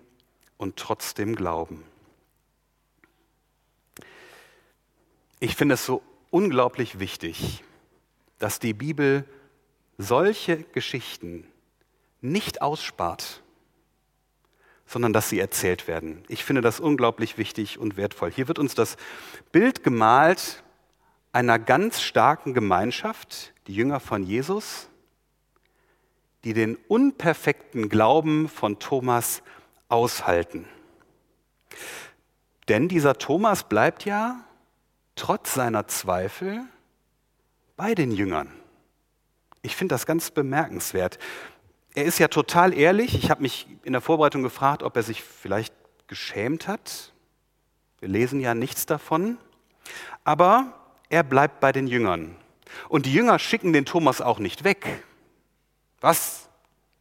und 0.58 0.78
trotzdem 0.78 1.36
glauben. 1.36 1.84
Ich 5.40 5.56
finde 5.56 5.76
es 5.76 5.86
so 5.86 6.02
unglaublich 6.32 7.00
wichtig, 7.00 7.64
dass 8.40 8.60
die 8.60 8.74
Bibel 8.74 9.26
solche 9.98 10.64
Geschichten 10.64 11.48
nicht 12.22 12.62
ausspart, 12.62 13.42
sondern 14.86 15.14
dass 15.14 15.30
sie 15.30 15.40
erzählt 15.40 15.88
werden. 15.88 16.24
Ich 16.28 16.44
finde 16.44 16.62
das 16.62 16.80
unglaublich 16.80 17.38
wichtig 17.38 17.80
und 17.80 17.98
wertvoll. 17.98 18.32
Hier 18.32 18.48
wird 18.48 18.60
uns 18.60 18.76
das 18.76 18.98
Bild 19.52 19.84
gemalt 19.84 20.64
einer 21.32 21.60
ganz 21.60 22.02
starken 22.02 22.54
Gemeinschaft, 22.54 23.54
die 23.68 23.76
Jünger 23.76 24.00
von 24.00 24.24
Jesus, 24.24 24.90
die 26.44 26.54
den 26.54 26.78
unperfekten 26.88 27.90
Glauben 27.90 28.48
von 28.48 28.80
Thomas 28.80 29.42
aushalten. 29.90 30.68
Denn 32.68 32.88
dieser 32.88 33.18
Thomas 33.18 33.68
bleibt 33.68 34.06
ja 34.06 34.46
trotz 35.16 35.54
seiner 35.54 35.88
Zweifel 35.88 36.62
bei 37.76 37.96
den 37.96 38.12
Jüngern. 38.12 38.52
Ich 39.62 39.76
finde 39.76 39.96
das 39.96 40.06
ganz 40.06 40.32
bemerkenswert. 40.32 41.18
Er 41.94 42.06
ist 42.06 42.20
ja 42.20 42.28
total 42.28 42.74
ehrlich. 42.74 43.16
Ich 43.16 43.32
habe 43.32 43.42
mich 43.42 43.68
in 43.84 43.94
der 43.94 44.02
Vorbereitung 44.02 44.44
gefragt, 44.44 44.84
ob 44.84 44.96
er 44.96 45.04
sich 45.04 45.24
vielleicht 45.24 45.74
geschämt 46.08 46.68
hat. 46.68 47.14
Wir 48.00 48.10
lesen 48.10 48.40
ja 48.40 48.54
nichts 48.54 48.86
davon. 48.86 49.38
Aber 50.24 50.74
er 51.10 51.24
bleibt 51.24 51.60
bei 51.60 51.72
den 51.72 51.88
Jüngern. 51.88 52.36
Und 52.90 53.06
die 53.06 53.14
Jünger 53.14 53.40
schicken 53.40 53.74
den 53.74 53.86
Thomas 53.86 54.22
auch 54.22 54.40
nicht 54.40 54.64
weg. 54.64 55.04
Was? 56.02 56.50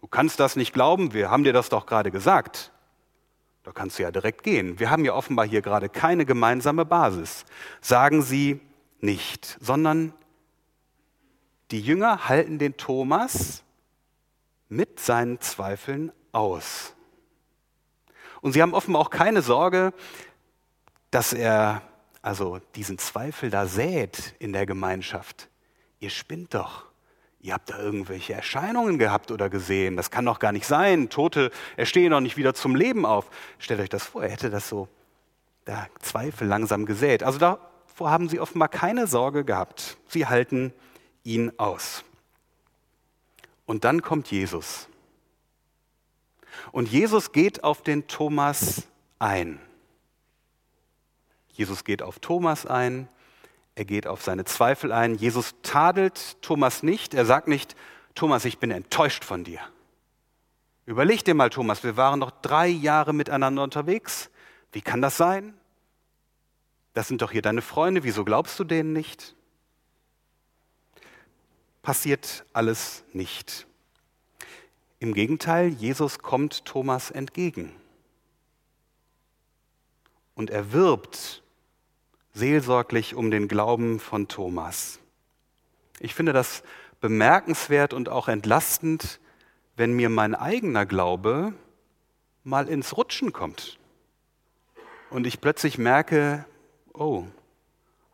Du 0.01 0.07
kannst 0.07 0.41
das 0.41 0.57
nicht 0.57 0.73
glauben? 0.73 1.13
Wir 1.13 1.31
haben 1.31 1.45
dir 1.45 1.53
das 1.53 1.69
doch 1.69 1.87
gerade 1.87 2.11
gesagt. 2.11 2.73
Da 3.65 3.73
kannst 3.73 3.99
du 3.99 4.03
ja 4.03 4.11
direkt 4.11 4.43
gehen. 4.43 4.79
Wir 4.79 4.91
haben 4.91 5.05
ja 5.05 5.15
offenbar 5.15 5.47
hier 5.47 5.63
gerade 5.63 5.89
keine 5.89 6.25
gemeinsame 6.25 6.85
Basis. 6.85 7.45
Sagen 7.81 8.23
sie 8.23 8.61
nicht, 9.01 9.59
sondern 9.61 10.15
die 11.71 11.81
Jünger 11.81 12.29
halten 12.29 12.59
den 12.59 12.77
Thomas 12.77 13.63
mit 14.69 15.01
seinen 15.01 15.41
Zweifeln 15.41 16.13
aus. 16.33 16.95
Und 18.41 18.53
sie 18.53 18.63
haben 18.63 18.75
offenbar 18.75 19.03
auch 19.03 19.11
keine 19.11 19.41
Sorge, 19.41 19.93
dass 21.11 21.33
er 21.33 21.83
also 22.23 22.59
diesen 22.75 22.99
Zweifel 22.99 23.51
da 23.51 23.67
sät 23.67 24.35
in 24.39 24.53
der 24.53 24.67
Gemeinschaft. 24.67 25.49
Ihr 26.01 26.11
spinnt 26.11 26.55
doch. 26.55 26.87
Ihr 27.41 27.53
habt 27.53 27.71
da 27.71 27.79
irgendwelche 27.79 28.33
Erscheinungen 28.33 28.99
gehabt 28.99 29.31
oder 29.31 29.51
gesehen. 29.51 29.97
Das 29.97 30.11
kann 30.11 30.25
doch 30.25 30.39
gar 30.39 30.53
nicht 30.53 30.67
sein. 30.67 31.11
Tote 31.11 31.51
erstehen 31.77 32.11
doch 32.11 32.21
nicht 32.21 32.39
wieder 32.39 32.55
zum 32.55 32.75
Leben 32.75 33.05
auf. 33.05 33.29
Stellt 33.59 33.81
euch 33.81 33.91
das 33.91 34.07
vor, 34.07 34.23
er 34.23 34.31
hätte 34.31 34.49
das 34.49 34.69
so, 34.69 34.89
da 35.67 35.87
Zweifel 36.01 36.49
langsam 36.49 36.87
gesät. 36.87 37.23
Also 37.23 37.39
davor 37.39 38.11
haben 38.11 38.31
sie 38.31 38.41
offenbar 38.41 38.69
keine 38.69 39.07
Sorge 39.07 39.45
gehabt. 39.45 39.99
Sie 40.09 40.27
halten 40.27 40.73
ihn 41.25 41.53
aus. 41.59 42.05
Und 43.67 43.85
dann 43.85 44.03
kommt 44.03 44.31
Jesus. 44.31 44.89
Und 46.71 46.89
Jesus 46.89 47.33
geht 47.33 47.65
auf 47.65 47.83
den 47.83 48.07
Thomas 48.07 48.87
ein. 49.19 49.61
Jesus 51.49 51.85
geht 51.85 52.03
auf 52.03 52.19
Thomas 52.19 52.67
ein. 52.67 53.09
Er 53.75 53.85
geht 53.85 54.07
auf 54.07 54.23
seine 54.23 54.45
Zweifel 54.45 54.93
ein. 54.93 55.15
Jesus 55.17 55.55
tadelt 55.63 56.41
Thomas 56.43 56.83
nicht. 56.83 57.15
Er 57.15 57.25
sagt 57.25 57.49
nicht, 57.49 57.75
Thomas, 58.15 58.45
ich 58.45 58.59
bin 58.59 58.71
enttäuscht 58.71 59.25
von 59.25 59.45
dir. 59.45 59.61
Überleg 60.87 61.25
dir 61.25 61.35
mal, 61.35 61.51
Thomas, 61.51 61.83
wir 61.83 61.97
waren 61.97 62.21
noch 62.21 62.31
drei 62.31 62.69
Jahre 62.69 63.13
miteinander 63.13 63.63
unterwegs. 63.63 64.31
Wie 64.73 64.83
kann 64.83 65.01
das 65.01 65.17
sein? 65.17 65.55
Das 66.93 67.09
sind 67.09 67.23
doch 67.23 67.33
hier 67.33 67.43
deine 67.43 67.63
Freunde. 67.63 68.05
Wieso 68.05 68.25
glaubst 68.25 68.59
du 68.61 68.65
denen 68.65 68.93
nicht? 68.93 69.35
Passiert 71.85 72.45
alles 72.53 73.05
nicht. 73.13 73.69
Im 74.99 75.15
Gegenteil, 75.15 75.69
Jesus 75.69 76.19
kommt 76.19 76.65
Thomas 76.65 77.11
entgegen. 77.13 77.73
Und 80.35 80.49
er 80.51 80.73
wirbt 80.73 81.43
seelsorglich 82.33 83.15
um 83.15 83.31
den 83.31 83.47
Glauben 83.47 84.01
von 84.01 84.27
Thomas. 84.27 84.99
Ich 86.01 86.15
finde 86.15 86.33
das 86.33 86.65
bemerkenswert 87.01 87.93
und 87.93 88.09
auch 88.09 88.29
entlastend, 88.29 89.21
wenn 89.77 89.93
mir 89.93 90.09
mein 90.09 90.35
eigener 90.35 90.87
Glaube 90.87 91.53
mal 92.45 92.67
ins 92.67 92.97
Rutschen 92.97 93.33
kommt 93.33 93.79
und 95.11 95.27
ich 95.27 95.41
plötzlich 95.41 95.77
merke, 95.79 96.47
oh, 96.95 97.25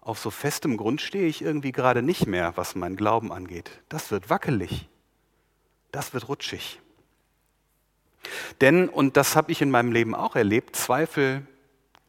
auf 0.01 0.19
so 0.19 0.31
festem 0.31 0.77
Grund 0.77 1.01
stehe 1.01 1.27
ich 1.27 1.43
irgendwie 1.43 1.73
gerade 1.73 2.03
nicht 2.03 2.27
mehr, 2.27 2.57
was 2.57 2.75
meinen 2.75 2.97
Glauben 2.97 3.33
angeht. 3.33 3.71
Das 3.89 4.11
wird 4.11 4.31
wackelig, 4.31 4.89
das 5.93 6.15
wird 6.15 6.29
rutschig. 6.29 6.81
Denn, 8.61 8.89
und 8.89 9.17
das 9.17 9.37
habe 9.37 9.53
ich 9.53 9.63
in 9.63 9.71
meinem 9.71 9.93
Leben 9.93 10.15
auch 10.15 10.37
erlebt, 10.37 10.77
Zweifel 10.77 11.47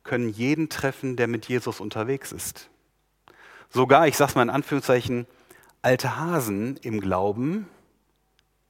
können 0.04 0.30
jeden 0.30 0.70
treffen, 0.70 1.16
der 1.16 1.28
mit 1.28 1.48
Jesus 1.48 1.80
unterwegs 1.80 2.32
ist. 2.32 2.70
Sogar, 3.70 4.08
ich 4.08 4.18
sage 4.18 4.30
es 4.30 4.36
mal 4.36 4.42
in 4.44 4.50
Anführungszeichen, 4.50 5.28
alte 5.82 6.18
Hasen 6.18 6.78
im 6.78 7.00
Glauben 7.00 7.68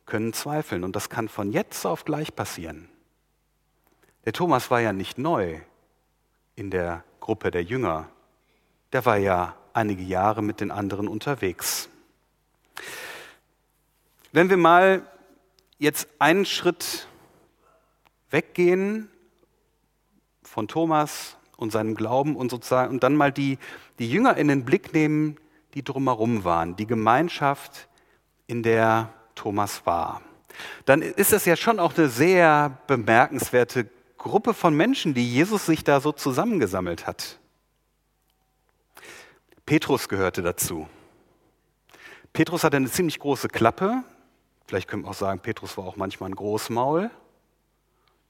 können 0.05 0.33
zweifeln 0.33 0.83
und 0.83 0.95
das 0.95 1.09
kann 1.09 1.29
von 1.29 1.51
jetzt 1.51 1.85
auf 1.85 2.05
gleich 2.05 2.35
passieren. 2.35 2.89
Der 4.25 4.33
Thomas 4.33 4.69
war 4.69 4.81
ja 4.81 4.93
nicht 4.93 5.17
neu 5.17 5.59
in 6.55 6.69
der 6.69 7.03
Gruppe 7.19 7.49
der 7.49 7.63
Jünger. 7.63 8.09
Der 8.93 9.05
war 9.05 9.17
ja 9.17 9.55
einige 9.73 10.03
Jahre 10.03 10.41
mit 10.41 10.59
den 10.59 10.71
anderen 10.71 11.07
unterwegs. 11.07 11.89
Wenn 14.31 14.49
wir 14.49 14.57
mal 14.57 15.01
jetzt 15.77 16.07
einen 16.19 16.45
Schritt 16.45 17.07
weggehen 18.29 19.09
von 20.43 20.67
Thomas 20.67 21.37
und 21.57 21.71
seinem 21.71 21.95
Glauben 21.95 22.35
und 22.35 22.51
sozusagen 22.51 22.91
und 22.91 23.03
dann 23.03 23.15
mal 23.15 23.31
die, 23.31 23.57
die 23.99 24.09
Jünger 24.09 24.37
in 24.37 24.47
den 24.47 24.65
Blick 24.65 24.93
nehmen, 24.93 25.37
die 25.73 25.83
drumherum 25.83 26.43
waren, 26.43 26.75
die 26.75 26.87
Gemeinschaft, 26.87 27.87
in 28.47 28.63
der 28.63 29.13
Thomas 29.35 29.85
war. 29.85 30.21
Dann 30.85 31.01
ist 31.01 31.31
es 31.31 31.45
ja 31.45 31.55
schon 31.55 31.79
auch 31.79 31.97
eine 31.97 32.09
sehr 32.09 32.77
bemerkenswerte 32.87 33.89
Gruppe 34.17 34.53
von 34.53 34.75
Menschen, 34.75 35.13
die 35.13 35.27
Jesus 35.27 35.65
sich 35.65 35.83
da 35.83 36.01
so 36.01 36.11
zusammengesammelt 36.11 37.07
hat. 37.07 37.39
Petrus 39.71 40.09
gehörte 40.09 40.41
dazu. 40.41 40.85
Petrus 42.33 42.65
hatte 42.65 42.75
eine 42.75 42.91
ziemlich 42.91 43.19
große 43.19 43.47
Klappe. 43.47 44.03
Vielleicht 44.67 44.89
könnte 44.89 45.05
man 45.05 45.11
auch 45.13 45.17
sagen, 45.17 45.39
Petrus 45.39 45.77
war 45.77 45.85
auch 45.85 45.95
manchmal 45.95 46.29
ein 46.29 46.35
Großmaul 46.35 47.09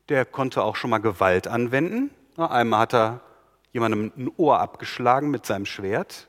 der 0.10 0.26
konnte 0.26 0.62
auch 0.62 0.76
schon 0.76 0.92
mal 0.92 1.00
Gewalt 1.00 1.48
anwenden. 1.48 2.12
Einmal 2.38 2.82
hat 2.82 2.94
er 2.94 3.22
jemandem 3.72 4.12
ein 4.16 4.30
Ohr 4.38 4.60
abgeschlagen 4.60 5.32
mit 5.32 5.48
seinem 5.48 5.66
Schwert. 5.66 6.28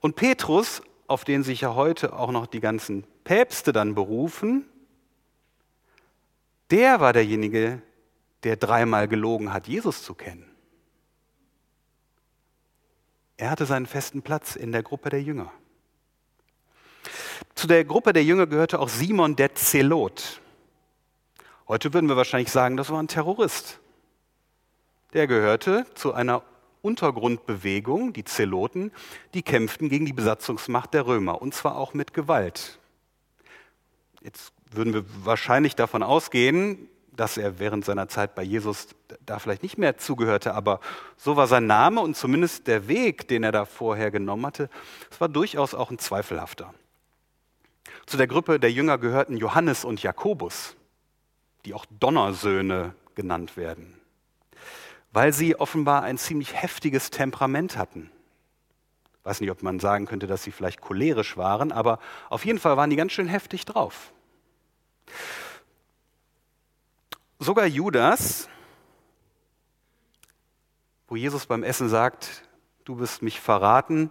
Und 0.00 0.16
Petrus, 0.16 0.82
auf 1.06 1.24
den 1.24 1.44
sich 1.44 1.60
ja 1.60 1.76
heute 1.76 2.14
auch 2.14 2.32
noch 2.32 2.48
die 2.48 2.58
ganzen 2.58 3.04
Päpste 3.22 3.72
dann 3.72 3.94
berufen, 3.94 4.66
der 6.72 6.98
war 6.98 7.12
derjenige, 7.12 7.80
der 8.42 8.56
dreimal 8.56 9.06
gelogen 9.06 9.52
hat, 9.52 9.68
Jesus 9.68 10.02
zu 10.02 10.14
kennen. 10.14 10.55
Er 13.36 13.50
hatte 13.50 13.66
seinen 13.66 13.86
festen 13.86 14.22
Platz 14.22 14.56
in 14.56 14.72
der 14.72 14.82
Gruppe 14.82 15.10
der 15.10 15.22
Jünger. 15.22 15.52
Zu 17.54 17.66
der 17.66 17.84
Gruppe 17.84 18.12
der 18.12 18.24
Jünger 18.24 18.46
gehörte 18.46 18.78
auch 18.78 18.88
Simon 18.88 19.36
der 19.36 19.54
Zelot. 19.54 20.40
Heute 21.68 21.92
würden 21.92 22.08
wir 22.08 22.16
wahrscheinlich 22.16 22.50
sagen, 22.50 22.76
das 22.76 22.90
war 22.90 23.02
ein 23.02 23.08
Terrorist. 23.08 23.80
Der 25.12 25.26
gehörte 25.26 25.84
zu 25.94 26.14
einer 26.14 26.42
Untergrundbewegung, 26.82 28.12
die 28.12 28.24
Zeloten, 28.24 28.92
die 29.34 29.42
kämpften 29.42 29.88
gegen 29.88 30.06
die 30.06 30.12
Besatzungsmacht 30.12 30.94
der 30.94 31.06
Römer, 31.06 31.42
und 31.42 31.54
zwar 31.54 31.76
auch 31.76 31.94
mit 31.94 32.14
Gewalt. 32.14 32.78
Jetzt 34.22 34.52
würden 34.70 34.94
wir 34.94 35.04
wahrscheinlich 35.24 35.74
davon 35.74 36.02
ausgehen, 36.02 36.88
dass 37.16 37.36
er 37.36 37.58
während 37.58 37.84
seiner 37.84 38.08
Zeit 38.08 38.34
bei 38.34 38.42
Jesus 38.42 38.88
da 39.24 39.38
vielleicht 39.38 39.62
nicht 39.62 39.78
mehr 39.78 39.98
zugehörte, 39.98 40.54
aber 40.54 40.80
so 41.16 41.36
war 41.36 41.46
sein 41.46 41.66
Name 41.66 42.00
und 42.00 42.16
zumindest 42.16 42.66
der 42.66 42.88
Weg, 42.88 43.28
den 43.28 43.42
er 43.42 43.52
da 43.52 43.64
vorher 43.64 44.10
genommen 44.10 44.46
hatte, 44.46 44.68
es 45.10 45.20
war 45.20 45.28
durchaus 45.28 45.74
auch 45.74 45.90
ein 45.90 45.98
zweifelhafter. 45.98 46.72
Zu 48.06 48.16
der 48.16 48.26
Gruppe 48.26 48.60
der 48.60 48.70
Jünger 48.70 48.98
gehörten 48.98 49.36
Johannes 49.36 49.84
und 49.84 50.02
Jakobus, 50.02 50.76
die 51.64 51.74
auch 51.74 51.86
Donnersöhne 51.98 52.94
genannt 53.14 53.56
werden, 53.56 53.98
weil 55.12 55.32
sie 55.32 55.56
offenbar 55.56 56.02
ein 56.02 56.18
ziemlich 56.18 56.54
heftiges 56.54 57.10
Temperament 57.10 57.76
hatten. 57.76 58.10
Ich 59.18 59.24
weiß 59.24 59.40
nicht, 59.40 59.50
ob 59.50 59.62
man 59.62 59.80
sagen 59.80 60.06
könnte, 60.06 60.28
dass 60.28 60.44
sie 60.44 60.52
vielleicht 60.52 60.80
cholerisch 60.80 61.36
waren, 61.36 61.72
aber 61.72 61.98
auf 62.30 62.44
jeden 62.44 62.60
Fall 62.60 62.76
waren 62.76 62.90
die 62.90 62.96
ganz 62.96 63.10
schön 63.10 63.26
heftig 63.26 63.64
drauf. 63.64 64.12
Sogar 67.38 67.66
Judas, 67.66 68.48
wo 71.08 71.16
Jesus 71.16 71.46
beim 71.46 71.62
Essen 71.62 71.88
sagt, 71.88 72.42
du 72.84 72.96
bist 72.96 73.22
mich 73.22 73.40
verraten, 73.40 74.10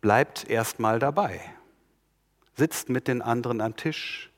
bleibt 0.00 0.48
erstmal 0.48 0.98
dabei 0.98 1.54
sitzt 2.56 2.88
mit 2.88 3.08
den 3.08 3.22
anderen 3.22 3.60
am 3.60 3.76
Tisch 3.76 4.30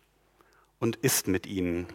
und 0.79 0.97
isst 0.97 1.29
mit 1.29 1.47
ihnen. 1.47 1.87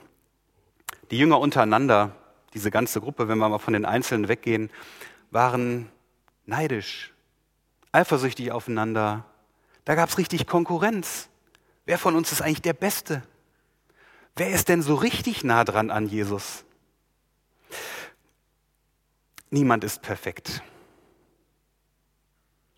Die 1.09 1.17
Jünger 1.17 1.39
untereinander, 1.39 2.15
diese 2.53 2.71
ganze 2.71 3.01
Gruppe, 3.01 3.27
wenn 3.27 3.37
wir 3.37 3.49
mal 3.49 3.59
von 3.59 3.73
den 3.73 3.85
Einzelnen 3.85 4.27
weggehen, 4.27 4.69
waren 5.31 5.89
neidisch, 6.45 7.13
eifersüchtig 7.91 8.51
aufeinander. 8.51 9.25
Da 9.85 9.95
gab 9.95 10.09
es 10.09 10.17
richtig 10.17 10.47
Konkurrenz. 10.47 11.29
Wer 11.85 11.97
von 11.97 12.15
uns 12.15 12.31
ist 12.31 12.41
eigentlich 12.41 12.61
der 12.61 12.73
Beste? 12.73 13.23
Wer 14.41 14.49
ist 14.49 14.69
denn 14.69 14.81
so 14.81 14.95
richtig 14.95 15.43
nah 15.43 15.63
dran 15.63 15.91
an 15.91 16.07
Jesus? 16.07 16.65
Niemand 19.51 19.83
ist 19.83 20.01
perfekt. 20.01 20.63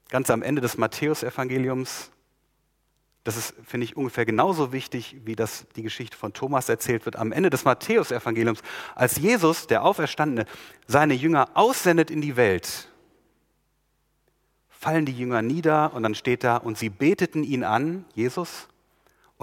Ganz 0.09 0.29
am 0.29 0.41
Ende 0.41 0.59
des 0.59 0.77
Matthäusevangeliums 0.77 2.11
das 3.23 3.37
ist, 3.37 3.53
finde 3.65 3.85
ich, 3.85 3.95
ungefähr 3.95 4.25
genauso 4.25 4.73
wichtig, 4.73 5.15
wie 5.23 5.37
das 5.37 5.65
die 5.77 5.83
Geschichte 5.83 6.17
von 6.17 6.33
Thomas 6.33 6.67
erzählt 6.67 7.05
wird 7.05 7.15
am 7.15 7.31
Ende 7.31 7.49
des 7.49 7.63
Matthäusevangeliums. 7.63 8.61
Als 8.93 9.15
Jesus, 9.15 9.65
der 9.65 9.85
Auferstandene, 9.85 10.45
seine 10.85 11.13
Jünger 11.13 11.47
aussendet 11.53 12.11
in 12.11 12.19
die 12.19 12.35
Welt, 12.35 12.89
fallen 14.67 15.05
die 15.05 15.17
Jünger 15.17 15.41
nieder 15.41 15.93
und 15.93 16.03
dann 16.03 16.13
steht 16.13 16.43
da, 16.43 16.57
und 16.57 16.77
sie 16.77 16.89
beteten 16.89 17.45
ihn 17.45 17.63
an, 17.63 18.03
Jesus, 18.15 18.67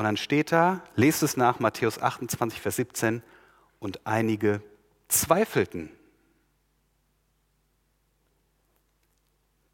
und 0.01 0.05
dann 0.05 0.17
steht 0.17 0.51
da, 0.51 0.83
lest 0.97 1.23
es 1.23 1.37
nach, 1.37 1.61
Matthäus 1.61 2.01
28, 2.01 2.59
Vers 2.59 2.77
17, 2.77 3.23
und 3.81 4.07
einige 4.07 4.63
zweifelten. 5.09 5.91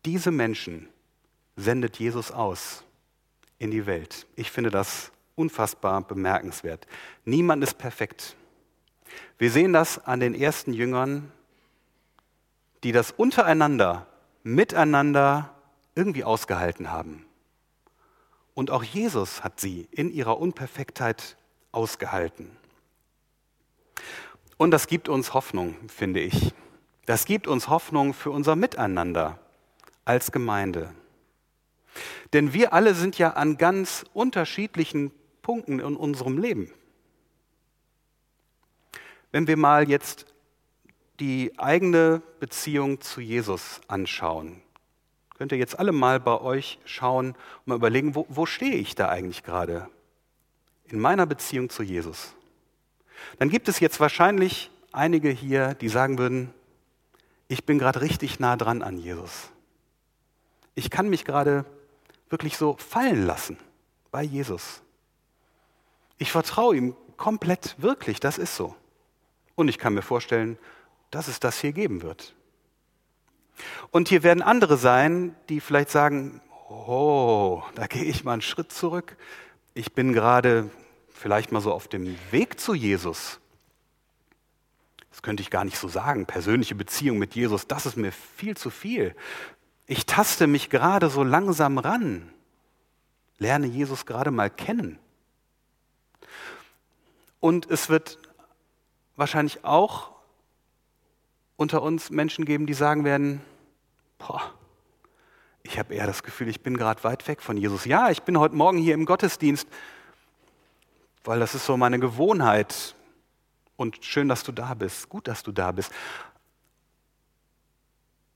Diese 0.04 0.32
Menschen 0.32 0.88
sendet 1.54 2.00
Jesus 2.00 2.32
aus 2.32 2.82
in 3.60 3.70
die 3.70 3.86
Welt. 3.86 4.26
Ich 4.34 4.50
finde 4.50 4.70
das 4.70 5.12
unfassbar 5.36 6.02
bemerkenswert. 6.02 6.88
Niemand 7.24 7.62
ist 7.62 7.78
perfekt. 7.78 8.34
Wir 9.38 9.52
sehen 9.52 9.72
das 9.72 10.06
an 10.06 10.18
den 10.18 10.34
ersten 10.34 10.72
Jüngern, 10.72 11.30
die 12.82 12.90
das 12.90 13.12
untereinander, 13.12 14.08
miteinander 14.42 15.54
irgendwie 15.94 16.24
ausgehalten 16.24 16.90
haben. 16.90 17.24
Und 18.56 18.70
auch 18.70 18.82
Jesus 18.82 19.44
hat 19.44 19.60
sie 19.60 19.86
in 19.90 20.10
ihrer 20.10 20.38
Unperfektheit 20.38 21.36
ausgehalten. 21.72 22.50
Und 24.56 24.70
das 24.70 24.86
gibt 24.86 25.10
uns 25.10 25.34
Hoffnung, 25.34 25.76
finde 25.90 26.20
ich. 26.20 26.54
Das 27.04 27.26
gibt 27.26 27.48
uns 27.48 27.68
Hoffnung 27.68 28.14
für 28.14 28.30
unser 28.30 28.56
Miteinander 28.56 29.38
als 30.06 30.32
Gemeinde. 30.32 30.94
Denn 32.32 32.54
wir 32.54 32.72
alle 32.72 32.94
sind 32.94 33.18
ja 33.18 33.34
an 33.34 33.58
ganz 33.58 34.06
unterschiedlichen 34.14 35.12
Punkten 35.42 35.78
in 35.78 35.94
unserem 35.94 36.38
Leben. 36.38 36.72
Wenn 39.32 39.46
wir 39.48 39.58
mal 39.58 39.86
jetzt 39.86 40.24
die 41.20 41.52
eigene 41.58 42.22
Beziehung 42.40 43.02
zu 43.02 43.20
Jesus 43.20 43.82
anschauen, 43.86 44.62
könnt 45.36 45.52
ihr 45.52 45.58
jetzt 45.58 45.78
alle 45.78 45.92
mal 45.92 46.18
bei 46.18 46.40
euch 46.40 46.78
schauen 46.84 47.28
und 47.30 47.66
mal 47.66 47.74
überlegen, 47.74 48.14
wo, 48.14 48.26
wo 48.28 48.46
stehe 48.46 48.76
ich 48.76 48.94
da 48.94 49.08
eigentlich 49.08 49.42
gerade 49.42 49.88
in 50.86 50.98
meiner 50.98 51.26
Beziehung 51.26 51.68
zu 51.68 51.82
Jesus? 51.82 52.34
Dann 53.38 53.50
gibt 53.50 53.68
es 53.68 53.80
jetzt 53.80 54.00
wahrscheinlich 54.00 54.70
einige 54.92 55.28
hier, 55.28 55.74
die 55.74 55.88
sagen 55.88 56.18
würden, 56.18 56.54
ich 57.48 57.64
bin 57.64 57.78
gerade 57.78 58.00
richtig 58.00 58.40
nah 58.40 58.56
dran 58.56 58.82
an 58.82 58.96
Jesus. 58.96 59.50
Ich 60.74 60.90
kann 60.90 61.08
mich 61.08 61.24
gerade 61.24 61.64
wirklich 62.28 62.56
so 62.56 62.76
fallen 62.78 63.26
lassen 63.26 63.58
bei 64.10 64.22
Jesus. 64.22 64.82
Ich 66.18 66.32
vertraue 66.32 66.76
ihm 66.76 66.96
komplett, 67.16 67.76
wirklich, 67.78 68.20
das 68.20 68.38
ist 68.38 68.56
so. 68.56 68.74
Und 69.54 69.68
ich 69.68 69.78
kann 69.78 69.94
mir 69.94 70.02
vorstellen, 70.02 70.58
dass 71.10 71.28
es 71.28 71.40
das 71.40 71.60
hier 71.60 71.72
geben 71.72 72.02
wird. 72.02 72.34
Und 73.90 74.08
hier 74.08 74.22
werden 74.22 74.42
andere 74.42 74.76
sein, 74.76 75.34
die 75.48 75.60
vielleicht 75.60 75.90
sagen, 75.90 76.40
oh, 76.68 77.62
da 77.74 77.86
gehe 77.86 78.04
ich 78.04 78.24
mal 78.24 78.34
einen 78.34 78.42
Schritt 78.42 78.72
zurück. 78.72 79.16
Ich 79.74 79.92
bin 79.92 80.12
gerade 80.12 80.70
vielleicht 81.08 81.52
mal 81.52 81.60
so 81.60 81.72
auf 81.72 81.88
dem 81.88 82.16
Weg 82.30 82.60
zu 82.60 82.74
Jesus. 82.74 83.40
Das 85.10 85.22
könnte 85.22 85.42
ich 85.42 85.50
gar 85.50 85.64
nicht 85.64 85.78
so 85.78 85.88
sagen. 85.88 86.26
Persönliche 86.26 86.74
Beziehung 86.74 87.18
mit 87.18 87.34
Jesus, 87.34 87.66
das 87.66 87.86
ist 87.86 87.96
mir 87.96 88.12
viel 88.12 88.56
zu 88.56 88.70
viel. 88.70 89.14
Ich 89.86 90.04
taste 90.04 90.46
mich 90.46 90.68
gerade 90.68 91.08
so 91.08 91.22
langsam 91.22 91.78
ran, 91.78 92.30
lerne 93.38 93.66
Jesus 93.66 94.04
gerade 94.04 94.30
mal 94.30 94.50
kennen. 94.50 94.98
Und 97.40 97.70
es 97.70 97.88
wird 97.88 98.18
wahrscheinlich 99.14 99.64
auch 99.64 100.15
unter 101.56 101.82
uns 101.82 102.10
Menschen 102.10 102.44
geben, 102.44 102.66
die 102.66 102.74
sagen 102.74 103.04
werden, 103.04 103.40
boah, 104.18 104.54
ich 105.62 105.78
habe 105.78 105.94
eher 105.94 106.06
das 106.06 106.22
Gefühl, 106.22 106.48
ich 106.48 106.60
bin 106.60 106.76
gerade 106.76 107.02
weit 107.04 107.26
weg 107.28 107.42
von 107.42 107.56
Jesus. 107.56 107.84
Ja, 107.84 108.10
ich 108.10 108.22
bin 108.22 108.38
heute 108.38 108.54
Morgen 108.54 108.78
hier 108.78 108.94
im 108.94 109.04
Gottesdienst, 109.04 109.68
weil 111.24 111.40
das 111.40 111.54
ist 111.54 111.66
so 111.66 111.76
meine 111.76 111.98
Gewohnheit. 111.98 112.94
Und 113.76 114.04
schön, 114.04 114.28
dass 114.28 114.42
du 114.42 114.52
da 114.52 114.74
bist, 114.74 115.08
gut, 115.08 115.28
dass 115.28 115.42
du 115.42 115.52
da 115.52 115.72
bist. 115.72 115.92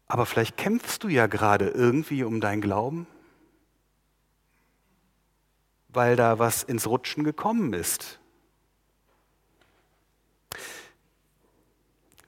Aber 0.06 0.26
vielleicht 0.26 0.56
kämpfst 0.56 1.02
du 1.02 1.08
ja 1.08 1.28
gerade 1.28 1.68
irgendwie 1.68 2.24
um 2.24 2.40
deinen 2.40 2.60
Glauben, 2.60 3.06
weil 5.88 6.16
da 6.16 6.38
was 6.38 6.62
ins 6.62 6.86
Rutschen 6.86 7.24
gekommen 7.24 7.72
ist. 7.72 8.19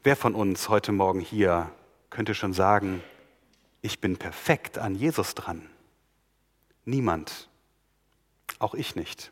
Wer 0.05 0.17
von 0.17 0.35
uns 0.35 0.69
heute 0.69 0.91
Morgen 0.91 1.21
hier 1.21 1.71
könnte 2.11 2.35
schon 2.35 2.53
sagen, 2.53 3.05
ich 3.83 4.01
bin 4.01 4.17
perfekt 4.17 4.77
an 4.77 4.97
Jesus 4.97 5.37
dran? 5.37 5.71
Niemand. 6.85 7.49
Auch 8.59 8.75
ich 8.75 8.97
nicht. 8.97 9.31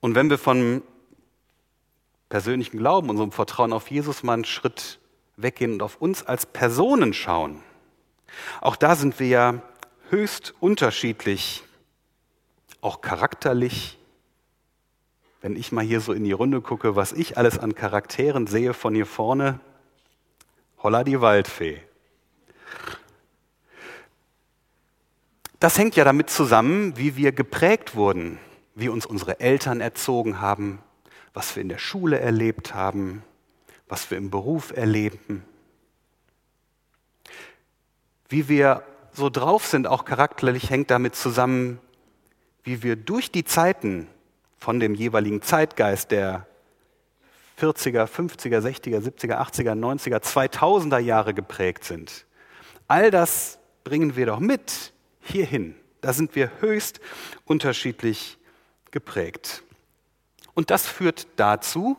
Und 0.00 0.14
wenn 0.14 0.28
wir 0.28 0.36
von 0.36 0.82
persönlichem 2.28 2.78
Glauben, 2.78 3.08
unserem 3.08 3.32
Vertrauen 3.32 3.72
auf 3.72 3.90
Jesus 3.90 4.22
mal 4.22 4.34
einen 4.34 4.44
Schritt 4.44 4.98
weggehen 5.36 5.72
und 5.72 5.82
auf 5.82 5.96
uns 6.02 6.22
als 6.22 6.44
Personen 6.44 7.14
schauen. 7.14 7.62
Auch 8.60 8.76
da 8.76 8.94
sind 8.94 9.18
wir 9.18 9.28
ja 9.28 9.62
höchst 10.10 10.52
unterschiedlich, 10.60 11.64
auch 12.82 13.00
charakterlich. 13.00 13.96
Wenn 15.40 15.56
ich 15.56 15.72
mal 15.72 15.84
hier 15.84 16.00
so 16.00 16.12
in 16.12 16.24
die 16.24 16.32
Runde 16.32 16.60
gucke, 16.60 16.96
was 16.96 17.12
ich 17.12 17.38
alles 17.38 17.58
an 17.58 17.74
Charakteren 17.74 18.46
sehe 18.46 18.74
von 18.74 18.94
hier 18.94 19.06
vorne, 19.06 19.60
holla 20.82 21.02
die 21.02 21.20
Waldfee. 21.20 21.80
Das 25.58 25.78
hängt 25.78 25.96
ja 25.96 26.04
damit 26.04 26.30
zusammen, 26.30 26.96
wie 26.96 27.16
wir 27.16 27.32
geprägt 27.32 27.94
wurden, 27.94 28.38
wie 28.74 28.88
uns 28.88 29.06
unsere 29.06 29.40
Eltern 29.40 29.80
erzogen 29.80 30.40
haben, 30.40 30.78
was 31.34 31.54
wir 31.54 31.62
in 31.62 31.68
der 31.68 31.78
Schule 31.78 32.18
erlebt 32.18 32.74
haben, 32.74 33.22
was 33.88 34.10
wir 34.10 34.18
im 34.18 34.30
Beruf 34.30 34.74
erleben. 34.74 35.44
Wie 38.28 38.48
wir 38.48 38.84
so 39.12 39.28
drauf 39.28 39.66
sind, 39.66 39.86
auch 39.86 40.04
charakterlich, 40.04 40.70
hängt 40.70 40.90
damit 40.90 41.14
zusammen, 41.14 41.78
wie 42.62 42.82
wir 42.82 42.96
durch 42.96 43.30
die 43.30 43.44
Zeiten 43.44 44.06
von 44.60 44.78
dem 44.78 44.94
jeweiligen 44.94 45.40
Zeitgeist 45.40 46.10
der 46.10 46.46
40er, 47.58 48.06
50er, 48.06 48.60
60er, 48.60 49.00
70er, 49.00 49.38
80er, 49.38 49.72
90er, 49.72 50.18
2000er 50.22 50.98
Jahre 50.98 51.34
geprägt 51.34 51.84
sind. 51.84 52.26
All 52.86 53.10
das 53.10 53.58
bringen 53.84 54.16
wir 54.16 54.26
doch 54.26 54.38
mit 54.38 54.92
hierhin. 55.20 55.74
Da 56.02 56.12
sind 56.12 56.34
wir 56.34 56.50
höchst 56.60 57.00
unterschiedlich 57.44 58.38
geprägt. 58.90 59.62
Und 60.54 60.70
das 60.70 60.86
führt 60.86 61.26
dazu, 61.36 61.96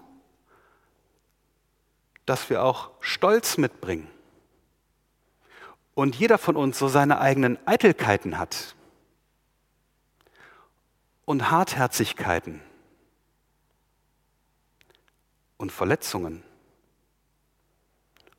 dass 2.25 2.49
wir 2.49 2.63
auch 2.63 2.91
Stolz 2.99 3.57
mitbringen. 3.57 4.07
Und 5.95 6.15
jeder 6.15 6.37
von 6.37 6.55
uns 6.55 6.77
so 6.77 6.87
seine 6.87 7.19
eigenen 7.19 7.57
Eitelkeiten 7.65 8.37
hat 8.37 8.75
und 11.25 11.51
Hartherzigkeiten 11.51 12.61
und 15.57 15.71
Verletzungen 15.71 16.43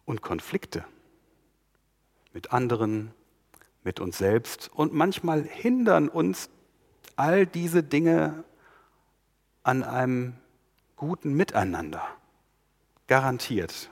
und 0.04 0.22
Konflikte 0.22 0.84
mit 2.32 2.52
anderen, 2.52 3.12
mit 3.84 4.00
uns 4.00 4.18
selbst. 4.18 4.70
Und 4.74 4.92
manchmal 4.92 5.42
hindern 5.44 6.08
uns 6.08 6.50
all 7.16 7.46
diese 7.46 7.82
Dinge 7.82 8.44
an 9.62 9.82
einem 9.82 10.34
guten 10.96 11.34
Miteinander. 11.34 12.02
Garantiert. 13.06 13.90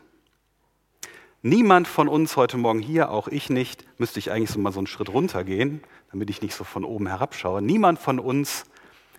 Niemand 1.43 1.89
von 1.89 2.09
uns 2.09 2.37
heute 2.37 2.59
Morgen 2.59 2.81
hier, 2.81 3.11
auch 3.11 3.29
ich 3.29 3.49
nicht, 3.49 3.87
müsste 3.99 4.19
ich 4.19 4.31
eigentlich 4.31 4.51
so 4.51 4.59
mal 4.59 4.73
so 4.73 4.81
einen 4.81 4.87
Schritt 4.87 5.09
runtergehen, 5.09 5.83
damit 6.11 6.29
ich 6.29 6.43
nicht 6.43 6.55
so 6.55 6.65
von 6.65 6.85
oben 6.85 7.07
herabschaue. 7.07 7.63
Niemand 7.63 7.99
von 7.99 8.19
uns 8.19 8.65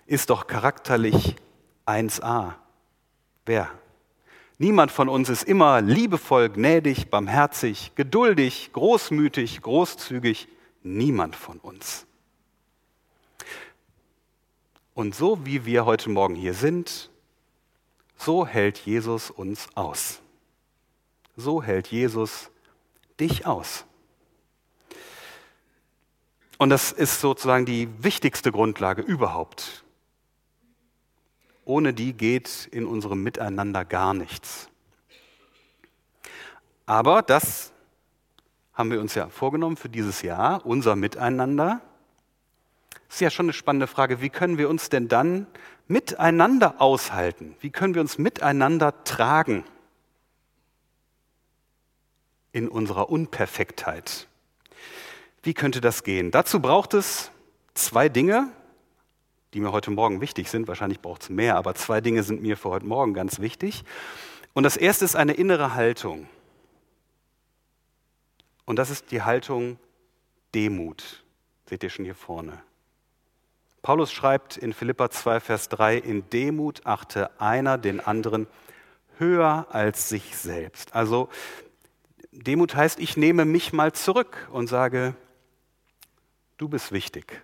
ist 0.06 0.30
doch 0.30 0.46
charakterlich 0.46 1.36
1a. 1.86 2.54
Wer? 3.46 3.70
Niemand 4.58 4.92
von 4.92 5.08
uns 5.08 5.28
ist 5.28 5.42
immer 5.42 5.80
liebevoll, 5.80 6.48
gnädig, 6.48 7.10
barmherzig, 7.10 7.92
geduldig, 7.96 8.70
großmütig, 8.72 9.60
großzügig. 9.60 10.48
Niemand 10.84 11.36
von 11.36 11.58
uns. 11.58 12.06
Und 14.94 15.14
so 15.14 15.44
wie 15.46 15.64
wir 15.64 15.84
heute 15.84 16.10
Morgen 16.10 16.34
hier 16.34 16.54
sind, 16.54 17.10
so 18.16 18.46
hält 18.46 18.78
Jesus 18.78 19.30
uns 19.30 19.68
aus. 19.74 20.20
So 21.36 21.62
hält 21.62 21.88
Jesus 21.88 22.50
dich 23.18 23.46
aus. 23.46 23.84
Und 26.58 26.70
das 26.70 26.92
ist 26.92 27.20
sozusagen 27.20 27.66
die 27.66 27.88
wichtigste 28.04 28.52
Grundlage 28.52 29.02
überhaupt. 29.02 29.81
Ohne 31.64 31.94
die 31.94 32.12
geht 32.12 32.68
in 32.70 32.86
unserem 32.86 33.22
Miteinander 33.22 33.84
gar 33.84 34.14
nichts. 34.14 34.68
Aber 36.86 37.22
das 37.22 37.72
haben 38.74 38.90
wir 38.90 39.00
uns 39.00 39.14
ja 39.14 39.28
vorgenommen 39.28 39.76
für 39.76 39.88
dieses 39.88 40.22
Jahr, 40.22 40.64
unser 40.66 40.96
Miteinander. 40.96 41.80
Das 43.06 43.16
ist 43.16 43.20
ja 43.20 43.30
schon 43.30 43.46
eine 43.46 43.52
spannende 43.52 43.86
Frage. 43.86 44.20
Wie 44.20 44.30
können 44.30 44.58
wir 44.58 44.68
uns 44.68 44.88
denn 44.88 45.08
dann 45.08 45.46
miteinander 45.86 46.80
aushalten? 46.80 47.54
Wie 47.60 47.70
können 47.70 47.94
wir 47.94 48.00
uns 48.00 48.18
miteinander 48.18 49.04
tragen 49.04 49.64
in 52.52 52.68
unserer 52.68 53.10
Unperfektheit? 53.10 54.28
Wie 55.42 55.54
könnte 55.54 55.80
das 55.80 56.04
gehen? 56.04 56.30
Dazu 56.30 56.60
braucht 56.60 56.94
es 56.94 57.30
zwei 57.74 58.08
Dinge, 58.08 58.50
die 59.54 59.60
mir 59.60 59.72
heute 59.72 59.90
Morgen 59.90 60.20
wichtig 60.20 60.48
sind. 60.48 60.68
Wahrscheinlich 60.68 61.00
braucht 61.00 61.22
es 61.22 61.30
mehr, 61.30 61.56
aber 61.56 61.74
zwei 61.74 62.00
Dinge 62.00 62.22
sind 62.22 62.42
mir 62.42 62.56
für 62.56 62.70
heute 62.70 62.86
Morgen 62.86 63.14
ganz 63.14 63.40
wichtig. 63.40 63.84
Und 64.54 64.62
das 64.64 64.76
erste 64.76 65.04
ist 65.04 65.16
eine 65.16 65.34
innere 65.34 65.74
Haltung. 65.74 66.28
Und 68.64 68.76
das 68.76 68.90
ist 68.90 69.10
die 69.10 69.22
Haltung 69.22 69.78
Demut. 70.54 71.24
Seht 71.68 71.82
ihr 71.82 71.90
schon 71.90 72.04
hier 72.04 72.14
vorne. 72.14 72.62
Paulus 73.82 74.12
schreibt 74.12 74.56
in 74.56 74.72
Philippa 74.72 75.10
2, 75.10 75.40
Vers 75.40 75.68
3, 75.68 75.98
in 75.98 76.28
Demut 76.30 76.86
achte 76.86 77.40
einer 77.40 77.78
den 77.78 78.00
anderen 78.00 78.46
höher 79.18 79.66
als 79.70 80.08
sich 80.08 80.36
selbst. 80.36 80.94
Also 80.94 81.28
Demut 82.30 82.74
heißt, 82.74 83.00
ich 83.00 83.16
nehme 83.16 83.44
mich 83.44 83.72
mal 83.72 83.92
zurück 83.92 84.48
und 84.52 84.68
sage, 84.68 85.14
du 86.56 86.68
bist 86.68 86.92
wichtig. 86.92 87.42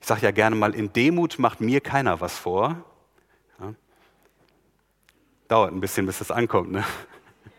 Ich 0.00 0.06
sage 0.06 0.22
ja 0.22 0.30
gerne 0.30 0.56
mal, 0.56 0.74
in 0.74 0.92
Demut 0.92 1.38
macht 1.38 1.60
mir 1.60 1.80
keiner 1.80 2.20
was 2.20 2.38
vor. 2.38 2.84
Ja. 3.60 3.74
Dauert 5.48 5.72
ein 5.72 5.80
bisschen, 5.80 6.06
bis 6.06 6.18
das 6.18 6.30
ankommt. 6.30 6.72
Ne? 6.72 6.84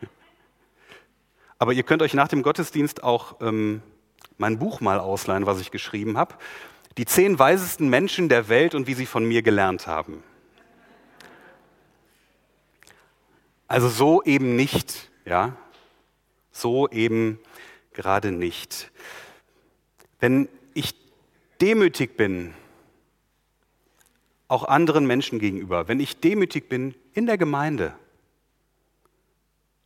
Aber 1.60 1.74
ihr 1.74 1.84
könnt 1.84 2.02
euch 2.02 2.14
nach 2.14 2.28
dem 2.28 2.42
Gottesdienst 2.42 3.04
auch 3.04 3.40
ähm, 3.42 3.82
mein 4.38 4.58
Buch 4.58 4.82
mal 4.82 5.00
ausleihen, 5.00 5.46
was 5.46 5.62
ich 5.62 5.72
geschrieben 5.72 6.18
habe. 6.18 6.36
Die 6.98 7.06
zehn 7.06 7.40
weisesten 7.40 7.90
Menschen 7.90 8.28
der 8.28 8.50
Welt 8.50 8.76
und 8.76 8.88
wie 8.88 8.96
sie 8.96 9.06
von 9.06 9.24
mir 9.24 9.44
gelernt 9.44 9.88
haben. 9.88 10.24
Also 13.68 13.88
so 13.88 14.22
eben 14.24 14.58
nicht, 14.58 15.10
ja. 15.24 15.56
So 16.52 16.90
eben 16.90 17.40
gerade 17.94 18.32
nicht. 18.32 18.92
Wenn 20.20 20.50
ich 20.74 21.01
demütig 21.62 22.18
bin, 22.18 22.54
auch 24.48 24.66
anderen 24.66 25.06
Menschen 25.06 25.40
gegenüber, 25.40 25.88
wenn 25.88 26.00
ich 26.00 26.20
demütig 26.20 26.68
bin 26.68 26.96
in 27.14 27.26
der 27.26 27.38
Gemeinde, 27.38 27.94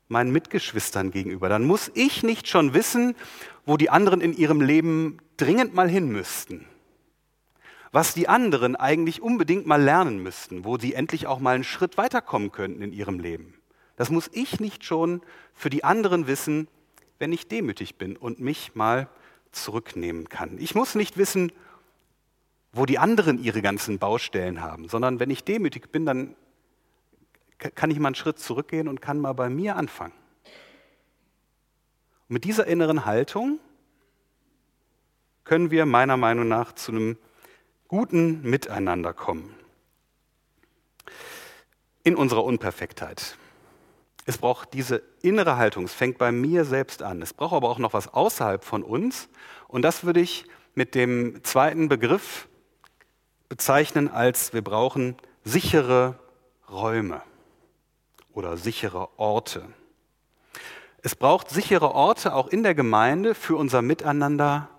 meinen 0.08 0.32
Mitgeschwistern 0.32 1.12
gegenüber, 1.12 1.50
dann 1.50 1.66
muss 1.66 1.92
ich 1.94 2.24
nicht 2.24 2.48
schon 2.48 2.74
wissen, 2.74 3.16
wo 3.66 3.78
die 3.78 3.90
anderen 3.90 4.22
in 4.22 4.34
ihrem 4.34 4.62
Leben 4.62 5.20
dringend 5.38 5.74
mal 5.74 5.90
hin 5.90 6.12
müssten. 6.12 6.66
Was 7.92 8.14
die 8.14 8.28
anderen 8.28 8.76
eigentlich 8.76 9.22
unbedingt 9.22 9.66
mal 9.66 9.82
lernen 9.82 10.22
müssten, 10.22 10.66
wo 10.66 10.78
sie 10.78 10.94
endlich 10.94 11.28
auch 11.28 11.40
mal 11.40 11.56
einen 11.56 11.64
Schritt 11.64 11.98
weiterkommen 11.98 12.52
könnten 12.52 12.82
in 12.82 12.94
ihrem 12.94 13.20
Leben. 13.20 13.56
Das 13.96 14.10
muss 14.10 14.30
ich 14.34 14.60
nicht 14.60 14.84
schon 14.84 15.22
für 15.54 15.70
die 15.70 15.84
anderen 15.84 16.28
wissen, 16.28 16.68
wenn 17.20 17.32
ich 17.32 17.48
demütig 17.48 17.96
bin 17.96 18.18
und 18.18 18.40
mich 18.40 18.76
mal 18.76 19.10
zurücknehmen 19.52 20.28
kann. 20.28 20.58
Ich 20.60 20.76
muss 20.76 20.96
nicht 20.96 21.18
wissen, 21.18 21.52
wo 22.76 22.86
die 22.86 23.00
anderen 23.00 23.42
ihre 23.42 23.62
ganzen 23.62 24.00
Baustellen 24.00 24.62
haben, 24.62 24.90
sondern 24.90 25.20
wenn 25.22 25.30
ich 25.30 25.46
demütig 25.46 25.92
bin, 25.92 26.06
dann 26.06 26.36
kann 27.58 27.90
ich 27.90 28.00
mal 28.00 28.10
einen 28.10 28.16
Schritt 28.16 28.38
zurückgehen 28.38 28.90
und 28.90 29.02
kann 29.02 29.18
mal 29.18 29.32
bei 29.32 29.50
mir 29.50 29.78
anfangen. 29.78 30.14
Und 32.28 32.34
mit 32.34 32.44
dieser 32.44 32.68
inneren 32.68 33.06
Haltung 33.06 33.60
können 35.46 35.72
wir 35.72 35.86
meiner 35.86 36.18
Meinung 36.18 36.50
nach 36.50 36.74
zu 36.74 36.92
einem 36.92 37.18
guten 37.88 38.42
Miteinander 38.42 39.14
kommen. 39.14 39.56
In 42.04 42.16
unserer 42.16 42.44
Unperfektheit. 42.44 43.38
Es 44.26 44.38
braucht 44.38 44.74
diese 44.74 45.02
innere 45.22 45.56
Haltung, 45.56 45.86
es 45.86 45.94
fängt 45.94 46.18
bei 46.18 46.34
mir 46.34 46.66
selbst 46.66 47.04
an. 47.04 47.22
Es 47.22 47.34
braucht 47.34 47.54
aber 47.54 47.70
auch 47.70 47.80
noch 47.80 47.94
was 47.94 48.14
außerhalb 48.14 48.66
von 48.66 48.84
uns. 48.84 49.30
Und 49.70 49.84
das 49.84 50.04
würde 50.04 50.20
ich 50.20 50.46
mit 50.74 50.94
dem 50.94 51.42
zweiten 51.44 51.88
Begriff 51.88 52.50
bezeichnen 53.50 54.10
als 54.10 54.54
wir 54.54 54.64
brauchen 54.64 55.16
sichere 55.44 56.18
Räume 56.70 57.22
oder 58.34 58.58
sichere 58.58 59.10
Orte. 59.18 59.68
Es 61.02 61.16
braucht 61.16 61.50
sichere 61.50 61.94
Orte 61.94 62.34
auch 62.34 62.48
in 62.48 62.64
der 62.64 62.74
Gemeinde 62.74 63.36
für 63.36 63.56
unser 63.56 63.82
Miteinander, 63.82 64.70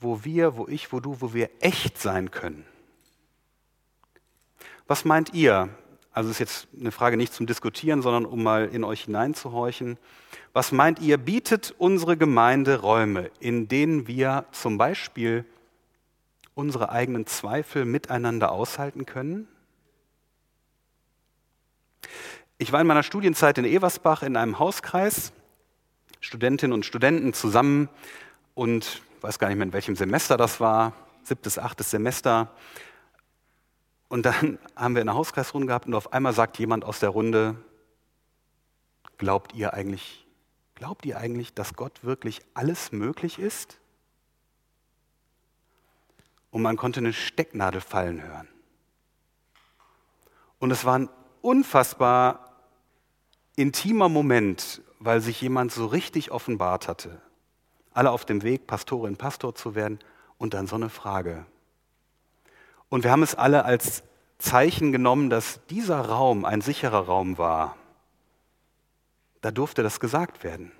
wo 0.00 0.24
wir, 0.24 0.56
wo 0.56 0.68
ich, 0.68 0.92
wo 0.92 1.00
du, 1.00 1.20
wo 1.20 1.34
wir 1.34 1.50
echt 1.60 1.98
sein 1.98 2.30
können. 2.30 2.64
Was 4.86 5.04
meint 5.04 5.34
ihr? 5.34 5.68
Also 6.12 6.30
ist 6.30 6.38
jetzt 6.38 6.68
eine 6.78 6.92
Frage 6.92 7.16
nicht 7.16 7.34
zum 7.34 7.46
Diskutieren, 7.46 8.02
sondern 8.02 8.24
um 8.24 8.42
mal 8.42 8.68
in 8.68 8.84
euch 8.84 9.04
hineinzuhorchen. 9.04 9.98
Was 10.52 10.72
meint 10.72 11.00
ihr, 11.00 11.18
bietet 11.18 11.74
unsere 11.78 12.16
Gemeinde 12.16 12.80
Räume, 12.80 13.30
in 13.38 13.68
denen 13.68 14.06
wir 14.06 14.46
zum 14.50 14.78
Beispiel 14.78 15.44
unsere 16.58 16.90
eigenen 16.90 17.26
Zweifel 17.26 17.84
miteinander 17.84 18.50
aushalten 18.50 19.06
können? 19.06 19.46
Ich 22.58 22.72
war 22.72 22.80
in 22.80 22.86
meiner 22.86 23.04
Studienzeit 23.04 23.58
in 23.58 23.64
Eversbach 23.64 24.22
in 24.22 24.36
einem 24.36 24.58
Hauskreis, 24.58 25.32
Studentinnen 26.20 26.74
und 26.74 26.84
Studenten 26.84 27.32
zusammen 27.32 27.88
und 28.54 29.02
weiß 29.20 29.38
gar 29.38 29.48
nicht 29.48 29.56
mehr, 29.56 29.66
in 29.66 29.72
welchem 29.72 29.94
Semester 29.94 30.36
das 30.36 30.58
war, 30.58 30.92
siebtes, 31.22 31.58
achtes 31.58 31.90
Semester. 31.90 32.50
Und 34.08 34.26
dann 34.26 34.58
haben 34.76 34.96
wir 34.96 35.02
eine 35.02 35.14
Hauskreisrunde 35.14 35.68
gehabt 35.68 35.86
und 35.86 35.94
auf 35.94 36.12
einmal 36.12 36.32
sagt 36.32 36.58
jemand 36.58 36.84
aus 36.84 36.98
der 36.98 37.10
Runde, 37.10 37.54
glaubt 39.16 39.54
ihr 39.54 39.74
eigentlich, 39.74 40.26
Glaubt 40.78 41.04
ihr 41.06 41.18
eigentlich, 41.18 41.54
dass 41.54 41.74
Gott 41.74 42.04
wirklich 42.04 42.40
alles 42.54 42.92
möglich 42.92 43.40
ist? 43.40 43.80
Und 46.50 46.62
man 46.62 46.76
konnte 46.76 47.00
eine 47.00 47.12
Stecknadel 47.12 47.80
fallen 47.80 48.22
hören. 48.22 48.48
Und 50.58 50.70
es 50.70 50.84
war 50.84 50.98
ein 50.98 51.08
unfassbar 51.42 52.56
intimer 53.56 54.08
Moment, 54.08 54.82
weil 54.98 55.20
sich 55.20 55.40
jemand 55.40 55.72
so 55.72 55.86
richtig 55.86 56.30
offenbart 56.30 56.88
hatte. 56.88 57.20
Alle 57.92 58.10
auf 58.10 58.24
dem 58.24 58.42
Weg, 58.42 58.66
Pastorin, 58.66 59.16
Pastor 59.16 59.54
zu 59.54 59.74
werden 59.74 59.98
und 60.38 60.54
dann 60.54 60.66
so 60.66 60.76
eine 60.76 60.88
Frage. 60.88 61.46
Und 62.88 63.04
wir 63.04 63.10
haben 63.10 63.22
es 63.22 63.34
alle 63.34 63.64
als 63.64 64.02
Zeichen 64.38 64.92
genommen, 64.92 65.30
dass 65.30 65.60
dieser 65.66 66.00
Raum 66.00 66.44
ein 66.44 66.60
sicherer 66.60 67.06
Raum 67.06 67.38
war. 67.38 67.76
Da 69.40 69.50
durfte 69.50 69.82
das 69.82 70.00
gesagt 70.00 70.44
werden. 70.44 70.72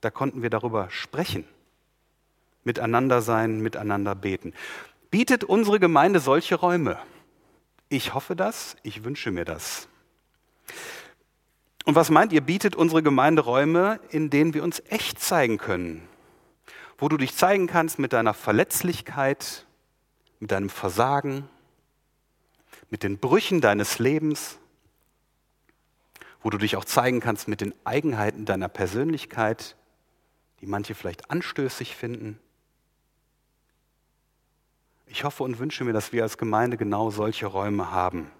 Da 0.00 0.10
konnten 0.10 0.42
wir 0.42 0.50
darüber 0.50 0.90
sprechen, 0.90 1.44
miteinander 2.64 3.22
sein, 3.22 3.60
miteinander 3.60 4.14
beten. 4.14 4.52
Bietet 5.10 5.44
unsere 5.44 5.80
Gemeinde 5.80 6.20
solche 6.20 6.56
Räume? 6.56 6.98
Ich 7.88 8.14
hoffe 8.14 8.34
das, 8.34 8.76
ich 8.82 9.04
wünsche 9.04 9.30
mir 9.30 9.44
das. 9.44 9.88
Und 11.84 11.94
was 11.94 12.10
meint 12.10 12.32
ihr, 12.32 12.40
bietet 12.40 12.74
unsere 12.74 13.02
Gemeinde 13.02 13.42
Räume, 13.42 14.00
in 14.10 14.28
denen 14.28 14.54
wir 14.54 14.64
uns 14.64 14.82
echt 14.88 15.20
zeigen 15.20 15.56
können? 15.56 16.08
Wo 16.98 17.08
du 17.08 17.16
dich 17.16 17.36
zeigen 17.36 17.68
kannst 17.68 17.98
mit 18.00 18.12
deiner 18.12 18.34
Verletzlichkeit, 18.34 19.66
mit 20.40 20.50
deinem 20.50 20.68
Versagen, 20.68 21.48
mit 22.90 23.04
den 23.04 23.18
Brüchen 23.18 23.60
deines 23.60 24.00
Lebens, 24.00 24.58
wo 26.42 26.50
du 26.50 26.58
dich 26.58 26.76
auch 26.76 26.84
zeigen 26.84 27.20
kannst 27.20 27.48
mit 27.48 27.60
den 27.60 27.74
Eigenheiten 27.84 28.44
deiner 28.44 28.68
Persönlichkeit, 28.68 29.76
die 30.60 30.66
manche 30.66 30.94
vielleicht 30.94 31.30
anstößig 31.30 31.94
finden. 31.94 32.38
Ich 35.06 35.24
hoffe 35.24 35.44
und 35.44 35.58
wünsche 35.58 35.84
mir, 35.84 35.92
dass 35.92 36.12
wir 36.12 36.22
als 36.22 36.36
Gemeinde 36.36 36.76
genau 36.76 37.10
solche 37.10 37.46
Räume 37.46 37.90
haben. 37.90 38.30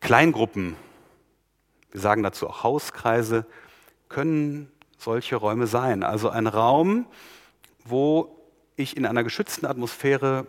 Kleingruppen, 0.00 0.76
wir 1.92 2.00
sagen 2.00 2.22
dazu 2.22 2.48
auch 2.48 2.62
Hauskreise, 2.62 3.46
können 4.08 4.70
solche 4.98 5.36
Räume 5.36 5.66
sein. 5.66 6.02
Also 6.02 6.30
ein 6.30 6.46
Raum, 6.46 7.06
wo 7.84 8.38
ich 8.76 8.96
in 8.96 9.06
einer 9.06 9.22
geschützten 9.22 9.66
Atmosphäre 9.66 10.46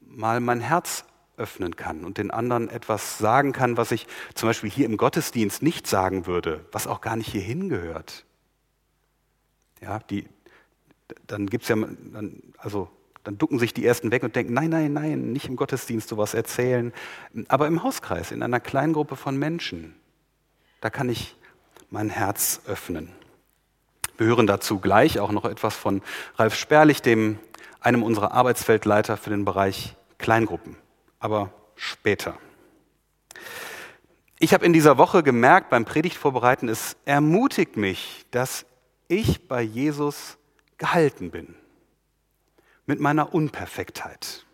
mal 0.00 0.40
mein 0.40 0.60
Herz 0.60 1.04
öffnen 1.36 1.76
kann 1.76 2.04
und 2.04 2.18
den 2.18 2.30
anderen 2.30 2.68
etwas 2.68 3.18
sagen 3.18 3.52
kann, 3.52 3.76
was 3.76 3.92
ich 3.92 4.06
zum 4.34 4.48
Beispiel 4.48 4.70
hier 4.70 4.86
im 4.86 4.96
Gottesdienst 4.96 5.62
nicht 5.62 5.86
sagen 5.86 6.26
würde, 6.26 6.64
was 6.72 6.86
auch 6.86 7.00
gar 7.00 7.16
nicht 7.16 7.30
hierhin 7.30 7.68
gehört. 7.68 8.24
Ja, 9.80 10.00
die, 10.00 10.28
dann 11.26 11.46
gibt's 11.46 11.68
ja, 11.68 11.76
dann, 11.76 12.42
also 12.56 12.90
dann 13.28 13.36
ducken 13.36 13.58
sich 13.58 13.74
die 13.74 13.84
Ersten 13.84 14.10
weg 14.10 14.22
und 14.22 14.34
denken, 14.36 14.54
nein, 14.54 14.70
nein, 14.70 14.90
nein, 14.90 15.32
nicht 15.32 15.50
im 15.50 15.56
Gottesdienst 15.56 16.08
sowas 16.08 16.32
erzählen, 16.32 16.94
aber 17.48 17.66
im 17.66 17.82
Hauskreis, 17.82 18.32
in 18.32 18.42
einer 18.42 18.58
kleinen 18.58 18.94
Gruppe 18.94 19.16
von 19.16 19.36
Menschen, 19.36 19.94
da 20.80 20.88
kann 20.88 21.10
ich 21.10 21.36
mein 21.90 22.08
Herz 22.08 22.62
öffnen. 22.66 23.10
Wir 24.16 24.28
hören 24.28 24.46
dazu 24.46 24.78
gleich 24.78 25.20
auch 25.20 25.30
noch 25.30 25.44
etwas 25.44 25.76
von 25.76 26.00
Ralf 26.36 26.54
Sperlich, 26.54 27.02
dem 27.02 27.38
einem 27.80 28.02
unserer 28.02 28.32
Arbeitsfeldleiter 28.32 29.18
für 29.18 29.28
den 29.28 29.44
Bereich 29.44 29.94
Kleingruppen, 30.16 30.76
aber 31.20 31.52
später. 31.76 32.38
Ich 34.38 34.54
habe 34.54 34.64
in 34.64 34.72
dieser 34.72 34.96
Woche 34.96 35.22
gemerkt 35.22 35.68
beim 35.68 35.84
Predigtvorbereiten, 35.84 36.70
es 36.70 36.96
ermutigt 37.04 37.76
mich, 37.76 38.24
dass 38.30 38.64
ich 39.06 39.48
bei 39.48 39.60
Jesus 39.60 40.38
gehalten 40.78 41.30
bin 41.30 41.54
mit 42.88 43.00
meiner 43.00 43.34
Unperfektheit. 43.34 44.46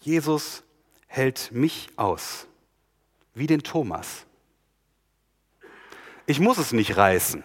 Jesus 0.00 0.64
hält 1.06 1.52
mich 1.52 1.90
aus, 1.96 2.46
wie 3.34 3.46
den 3.46 3.62
Thomas. 3.62 4.24
Ich 6.24 6.40
muss 6.40 6.56
es 6.56 6.72
nicht 6.72 6.96
reißen. 6.96 7.44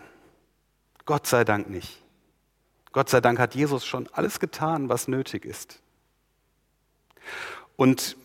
Gott 1.05 1.27
sei 1.27 1.43
Dank 1.43 1.69
nicht. 1.69 2.01
Gott 2.93 3.09
sei 3.09 3.19
Dank 3.19 3.37
hat 3.37 3.53
Jesus 3.53 3.85
schon 3.85 4.07
alles 4.13 4.39
getan, 4.39 4.87
was 4.87 5.09
nötig 5.09 5.43
ist. 5.43 5.81
Und 7.75 8.15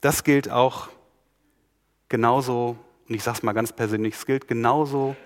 das 0.00 0.24
gilt 0.24 0.48
auch 0.48 0.88
genauso, 2.08 2.78
und 3.08 3.14
ich 3.14 3.22
sage 3.22 3.36
es 3.36 3.42
mal 3.42 3.52
ganz 3.52 3.74
persönlich, 3.74 4.14
es 4.14 4.24
gilt 4.24 4.48
genauso 4.48 5.16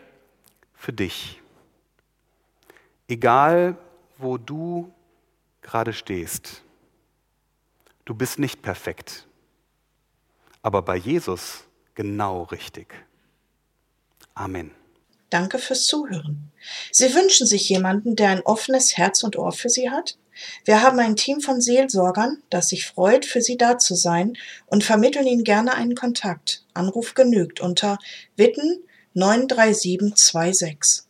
für 0.75 0.93
dich. 0.93 1.41
Egal, 3.07 3.79
wo 4.19 4.39
du 4.39 4.93
gerade 5.69 5.93
stehst, 5.93 6.63
du 8.07 8.15
bist 8.15 8.39
nicht 8.39 8.63
perfekt, 8.63 9.27
aber 10.63 10.81
bei 10.81 10.97
Jesus 10.97 11.65
genau 11.95 12.45
richtig. 12.45 12.95
Amen. 14.35 14.71
Danke 15.29 15.59
fürs 15.59 15.85
Zuhören. 15.85 16.51
Sie 16.91 17.15
wünschen 17.15 17.47
sich 17.47 17.69
jemanden, 17.69 18.17
der 18.17 18.31
ein 18.31 18.41
offenes 18.41 18.97
Herz 18.97 19.23
und 19.23 19.37
Ohr 19.37 19.53
für 19.53 19.69
Sie 19.69 19.91
hat? 19.91 20.17
Wir 20.65 20.81
haben 20.81 20.99
ein 21.01 21.17
Team 21.17 21.43
von 21.43 21.61
Seelsorgern, 21.61 22.43
das 22.49 22.71
sich 22.71 22.87
freut, 22.87 23.27
für 23.27 23.43
Sie 23.43 23.59
da 23.59 23.77
zu 23.77 23.95
sein 23.95 24.39
und 24.67 24.85
vermitteln 24.85 25.27
Ihnen 25.27 25.45
gerne 25.45 25.75
einen 25.75 25.97
Kontakt. 25.97 26.65
Anruf 26.73 27.13
genügt 27.13 27.61
unter 27.61 27.99
Witten 28.37 28.83
93726. 29.15 31.08